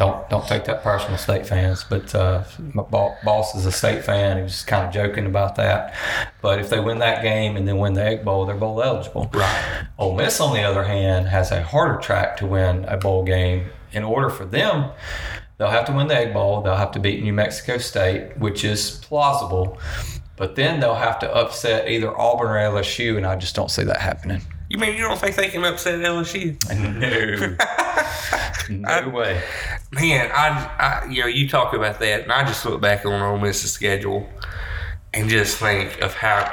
Don't 0.01 0.31
don't 0.31 0.49
take 0.49 0.65
that 0.65 0.83
personal, 0.83 1.19
state 1.19 1.47
fans. 1.47 1.85
But 1.85 2.15
uh, 2.15 2.45
my 2.73 2.83
bo- 2.83 3.15
boss 3.23 3.55
is 3.55 3.67
a 3.67 3.71
state 3.73 4.03
fan. 4.03 4.39
He 4.39 4.43
was 4.43 4.63
kind 4.63 4.87
of 4.87 4.95
joking 4.95 5.27
about 5.27 5.57
that. 5.57 5.95
But 6.41 6.59
if 6.59 6.71
they 6.71 6.81
win 6.81 7.01
that 7.01 7.23
game 7.23 7.55
and 7.55 7.69
then 7.69 7.77
win 7.77 7.93
the 7.93 8.03
Egg 8.03 8.25
Bowl, 8.25 8.47
they're 8.47 8.57
bowl 8.57 8.83
eligible. 8.83 9.31
Right. 9.35 9.87
Ole 9.99 10.17
Miss, 10.17 10.41
on 10.41 10.55
the 10.55 10.63
other 10.63 10.85
hand, 10.85 11.29
has 11.29 11.53
a 11.53 11.63
harder 11.63 12.01
track 12.01 12.39
to 12.39 12.47
win 12.47 12.87
a 12.87 12.97
bowl 12.97 13.25
game. 13.25 13.67
In 13.93 14.03
order 14.03 14.31
for 14.31 14.47
them, 14.47 14.91
they'll 15.59 15.69
have 15.69 15.85
to 15.87 15.93
win 15.93 16.09
the 16.09 16.17
Egg 16.17 16.33
Bowl. 16.33 16.63
They'll 16.63 16.77
have 16.77 16.93
to 16.93 16.99
beat 16.99 17.23
New 17.23 17.35
Mexico 17.35 17.77
State, 17.77 18.39
which 18.39 18.65
is 18.65 18.93
plausible. 19.03 19.79
But 20.37 20.57
then 20.57 20.81
they'll 20.81 20.95
have 20.95 21.19
to 21.19 21.31
upset 21.31 21.91
either 21.91 22.19
Auburn 22.19 22.49
or 22.49 22.81
LSU, 22.81 23.19
and 23.19 23.27
I 23.27 23.37
just 23.37 23.55
don't 23.55 23.71
see 23.71 23.85
that 23.85 24.01
happening. 24.01 24.41
You 24.71 24.79
mean 24.79 24.97
you 24.97 25.03
don't 25.03 25.19
think 25.19 25.37
they 25.37 25.49
can 25.49 25.65
upset 25.65 25.99
LSU? 25.99 26.57
No, 27.01 27.57
no 28.81 29.09
way. 29.09 29.43
Man, 29.93 30.31
I, 30.33 31.03
I 31.05 31.11
you 31.11 31.23
know 31.23 31.27
you 31.27 31.49
talk 31.49 31.75
about 31.75 31.99
that, 32.01 32.23
and 32.23 32.33
I 32.33 32.45
just 32.45 32.65
look 32.65 32.81
back 32.81 33.05
on 33.05 33.21
Ole 33.21 33.39
Miss's 33.39 33.73
schedule 33.73 34.29
and 35.13 35.29
just 35.29 35.59
think 35.59 36.01
of 36.01 36.15
how 36.15 36.51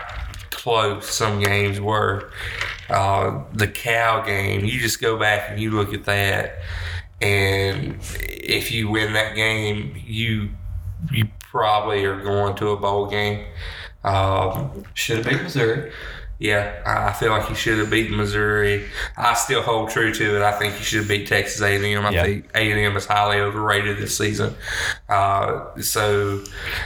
close 0.50 1.10
some 1.10 1.40
games 1.40 1.80
were. 1.80 2.32
Uh, 2.90 3.44
the 3.54 3.68
Cal 3.68 4.26
game, 4.26 4.66
you 4.66 4.80
just 4.80 5.02
go 5.02 5.18
back 5.18 5.50
and 5.50 5.60
you 5.60 5.72
look 5.72 5.94
at 5.94 6.06
that, 6.06 6.60
and 7.22 7.98
if 8.20 8.72
you 8.72 8.90
win 8.90 9.14
that 9.14 9.36
game, 9.36 10.02
you 10.06 10.50
you 11.12 11.28
probably 11.40 12.06
are 12.06 12.22
going 12.22 12.56
to 12.56 12.70
a 12.70 12.78
bowl 12.78 13.08
game. 13.08 13.46
Um, 14.04 14.84
Should 14.94 15.18
have 15.18 15.28
beat 15.28 15.44
Missouri. 15.44 15.92
Yeah, 16.40 16.82
I 16.86 17.14
feel 17.14 17.30
like 17.32 17.48
he 17.48 17.56
should 17.56 17.80
have 17.80 17.90
beaten 17.90 18.16
Missouri. 18.16 18.86
I 19.18 19.34
still 19.34 19.62
hold 19.64 19.90
true 19.90 20.14
to 20.14 20.36
it. 20.36 20.42
I 20.42 20.52
think 20.52 20.76
he 20.76 20.84
should 20.84 21.00
have 21.00 21.08
beat 21.08 21.28
Texas 21.28 21.62
A&M. 21.62 22.06
I 22.06 22.10
Yeah. 22.12 22.24
think 22.24 22.46
A&M 22.54 22.96
is 22.96 23.06
highly 23.08 23.40
overrated 23.40 23.98
this 23.98 24.16
season. 24.18 24.56
Uh, 25.10 25.66
so 25.82 26.44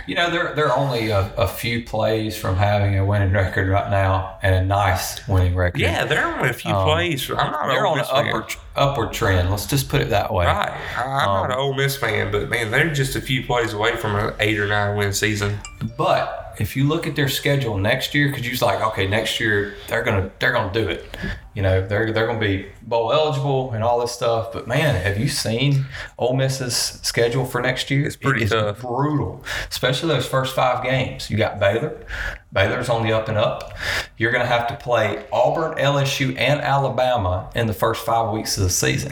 You 0.07 0.15
know, 0.15 0.29
they're 0.29 0.53
they're 0.55 0.75
only 0.75 1.09
a, 1.09 1.33
a 1.37 1.47
few 1.47 1.83
plays 1.83 2.37
from 2.37 2.55
having 2.55 2.97
a 2.97 3.05
winning 3.05 3.33
record 3.33 3.67
right 3.67 3.89
now 3.91 4.37
and 4.41 4.55
a 4.55 4.63
nice 4.63 5.27
winning 5.27 5.55
record. 5.55 5.79
yeah, 5.81 6.05
they're 6.05 6.25
only 6.25 6.49
a 6.49 6.53
few 6.53 6.73
Um, 6.73 6.85
plays. 6.85 7.29
I'm 7.29 7.35
not 7.51 7.63
an 7.63 7.69
they're 7.69 7.85
on 7.85 7.99
an 7.99 8.05
upward 8.09 8.45
upward 8.75 9.11
trend. 9.13 9.49
Let's 9.51 9.65
just 9.65 9.89
put 9.89 9.99
it 10.01 10.09
that 10.11 10.33
way. 10.33 10.45
Right, 10.45 10.71
I'm 10.97 11.29
Um, 11.29 11.49
not 11.49 11.51
an 11.51 11.57
Ole 11.57 11.73
Miss 11.73 11.97
fan, 11.97 12.31
but 12.31 12.49
man, 12.49 12.71
they're 12.71 12.89
just 12.93 13.15
a 13.17 13.21
few 13.21 13.45
plays 13.45 13.73
away 13.73 13.97
from 13.97 14.15
an 14.15 14.33
eight 14.39 14.57
or 14.59 14.67
nine 14.67 14.95
win 14.95 15.11
season. 15.13 15.59
But 15.97 16.40
if 16.59 16.75
you 16.75 16.87
look 16.87 17.07
at 17.07 17.15
their 17.15 17.29
schedule 17.29 17.77
next 17.77 18.13
year, 18.15 18.29
because 18.29 18.47
you're 18.47 18.67
like, 18.67 18.81
okay, 18.89 19.07
next 19.07 19.39
year 19.39 19.75
they're 19.87 20.03
gonna 20.03 20.29
they're 20.39 20.51
gonna 20.51 20.73
do 20.73 20.87
it. 20.87 21.05
You 21.53 21.61
know, 21.61 21.85
they're 21.85 22.11
they're 22.11 22.27
gonna 22.27 22.39
be 22.39 22.67
bowl 22.81 23.11
eligible 23.13 23.71
and 23.71 23.83
all 23.83 23.99
this 23.99 24.11
stuff. 24.11 24.51
But 24.53 24.67
man, 24.67 24.95
have 24.95 25.17
you 25.19 25.27
seen 25.27 25.85
Ole 26.17 26.35
Miss's 26.35 26.75
schedule 26.75 27.45
for 27.45 27.61
next 27.61 27.89
year? 27.91 28.05
It's 28.05 28.15
pretty 28.15 28.43
It 28.43 28.49
tough. 28.49 28.81
brutal, 28.81 29.43
especially 29.69 30.09
those 30.09 30.25
first 30.27 30.55
five 30.55 30.83
games. 30.83 31.29
You 31.29 31.37
got 31.37 31.59
Baylor. 31.59 32.05
Baylor's 32.53 32.89
on 32.89 33.03
the 33.03 33.13
up 33.13 33.29
and 33.29 33.37
up. 33.37 33.77
You're 34.17 34.31
gonna 34.31 34.45
have 34.45 34.67
to 34.67 34.75
play 34.75 35.25
Auburn, 35.31 35.77
LSU, 35.77 36.37
and 36.37 36.61
Alabama 36.61 37.49
in 37.55 37.67
the 37.67 37.73
first 37.73 38.03
five 38.05 38.31
weeks 38.33 38.57
of 38.57 38.63
the 38.63 38.69
season. 38.69 39.11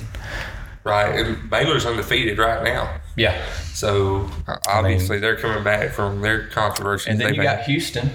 Right, 0.86 1.14
and 1.20 1.50
Baylor's 1.50 1.86
undefeated 1.86 2.38
right 2.38 2.64
now. 2.64 3.00
Yeah, 3.20 3.36
So 3.74 4.30
uh, 4.48 4.58
obviously 4.68 5.20
they're 5.20 5.36
coming 5.36 5.64
back 5.64 5.92
from 5.92 6.22
their 6.22 6.48
controversy. 6.48 7.10
and 7.12 7.20
then 7.20 7.34
you 7.36 7.42
had. 7.42 7.58
got 7.58 7.66
Houston. 7.66 8.10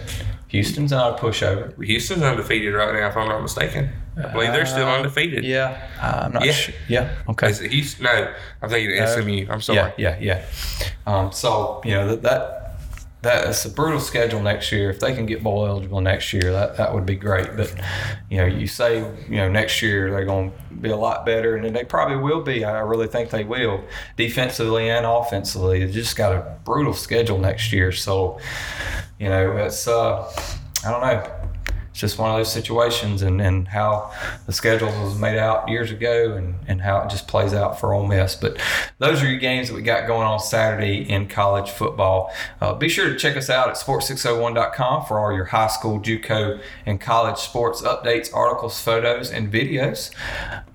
Houston's 0.48 0.92
not 0.92 1.18
a 1.18 1.22
pushover. 1.22 1.74
Houston's 1.84 2.22
undefeated 2.22 2.72
right 2.74 2.94
now, 2.94 3.08
if 3.08 3.16
I'm 3.16 3.28
not 3.28 3.42
mistaken. 3.42 3.90
I 4.16 4.28
believe 4.32 4.52
they're 4.52 4.64
still 4.66 4.86
Uh, 4.88 4.96
undefeated. 4.98 5.42
Yeah, 5.44 5.76
I'm 6.00 6.32
not 6.32 6.44
Yeah. 6.46 6.52
sure. 6.52 6.74
Yeah, 6.88 7.08
okay. 7.28 7.50
Is 7.50 7.60
it 7.60 7.70
Houston? 7.72 8.04
No, 8.04 8.32
I'm 8.62 8.68
thinking 8.70 8.96
SMU. 9.06 9.46
I'm 9.52 9.60
sorry. 9.60 9.92
Yeah, 9.98 10.16
yeah, 10.18 10.18
yeah. 10.20 10.42
Um, 11.06 11.32
so 11.32 11.82
you 11.84 11.90
know 11.94 12.06
that 12.08 12.22
that 12.22 12.63
that's 13.24 13.64
a 13.64 13.70
brutal 13.70 14.00
schedule 14.00 14.40
next 14.40 14.70
year. 14.70 14.90
If 14.90 15.00
they 15.00 15.14
can 15.14 15.26
get 15.26 15.42
bowl 15.42 15.66
eligible 15.66 16.00
next 16.00 16.32
year, 16.32 16.52
that 16.52 16.76
that 16.76 16.94
would 16.94 17.06
be 17.06 17.16
great. 17.16 17.56
But 17.56 17.74
you 18.30 18.38
know, 18.38 18.46
you 18.46 18.66
say 18.66 18.98
you 19.28 19.36
know 19.36 19.48
next 19.48 19.82
year 19.82 20.10
they're 20.10 20.24
going 20.24 20.52
to 20.52 20.74
be 20.74 20.90
a 20.90 20.96
lot 20.96 21.26
better, 21.26 21.56
and 21.56 21.74
they 21.74 21.84
probably 21.84 22.16
will 22.16 22.42
be. 22.42 22.64
I 22.64 22.80
really 22.80 23.08
think 23.08 23.30
they 23.30 23.44
will, 23.44 23.82
defensively 24.16 24.88
and 24.88 25.04
offensively. 25.04 25.84
They 25.84 25.92
just 25.92 26.16
got 26.16 26.32
a 26.32 26.58
brutal 26.64 26.94
schedule 26.94 27.38
next 27.38 27.72
year. 27.72 27.90
So 27.92 28.38
you 29.18 29.28
know, 29.28 29.56
it's 29.56 29.88
uh, 29.88 30.30
I 30.84 30.90
don't 30.90 31.00
know. 31.00 31.43
It's 31.94 32.00
just 32.00 32.18
one 32.18 32.28
of 32.28 32.36
those 32.36 32.52
situations, 32.52 33.22
and, 33.22 33.40
and 33.40 33.68
how 33.68 34.12
the 34.46 34.52
schedule 34.52 34.88
was 34.88 35.16
made 35.16 35.38
out 35.38 35.68
years 35.68 35.92
ago, 35.92 36.34
and, 36.34 36.56
and 36.66 36.80
how 36.80 36.98
it 37.02 37.08
just 37.08 37.28
plays 37.28 37.54
out 37.54 37.78
for 37.78 37.94
Ole 37.94 38.04
Miss. 38.04 38.34
But 38.34 38.58
those 38.98 39.22
are 39.22 39.30
your 39.30 39.38
games 39.38 39.68
that 39.68 39.76
we 39.76 39.82
got 39.82 40.08
going 40.08 40.26
on 40.26 40.40
Saturday 40.40 41.08
in 41.08 41.28
college 41.28 41.70
football. 41.70 42.32
Uh, 42.60 42.74
be 42.74 42.88
sure 42.88 43.08
to 43.10 43.16
check 43.16 43.36
us 43.36 43.48
out 43.48 43.68
at 43.68 43.76
sports601.com 43.76 45.06
for 45.06 45.20
all 45.20 45.32
your 45.32 45.44
high 45.44 45.68
school, 45.68 46.00
JUCO, 46.00 46.60
and 46.84 47.00
college 47.00 47.38
sports 47.38 47.80
updates, 47.82 48.28
articles, 48.34 48.80
photos, 48.80 49.30
and 49.30 49.52
videos. 49.52 50.12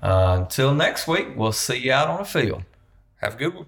Uh, 0.02 0.38
until 0.40 0.74
next 0.74 1.06
week, 1.06 1.36
we'll 1.36 1.52
see 1.52 1.76
you 1.76 1.92
out 1.92 2.08
on 2.08 2.16
the 2.16 2.24
field. 2.24 2.62
Have 3.16 3.34
a 3.34 3.36
good 3.36 3.54
one. 3.54 3.66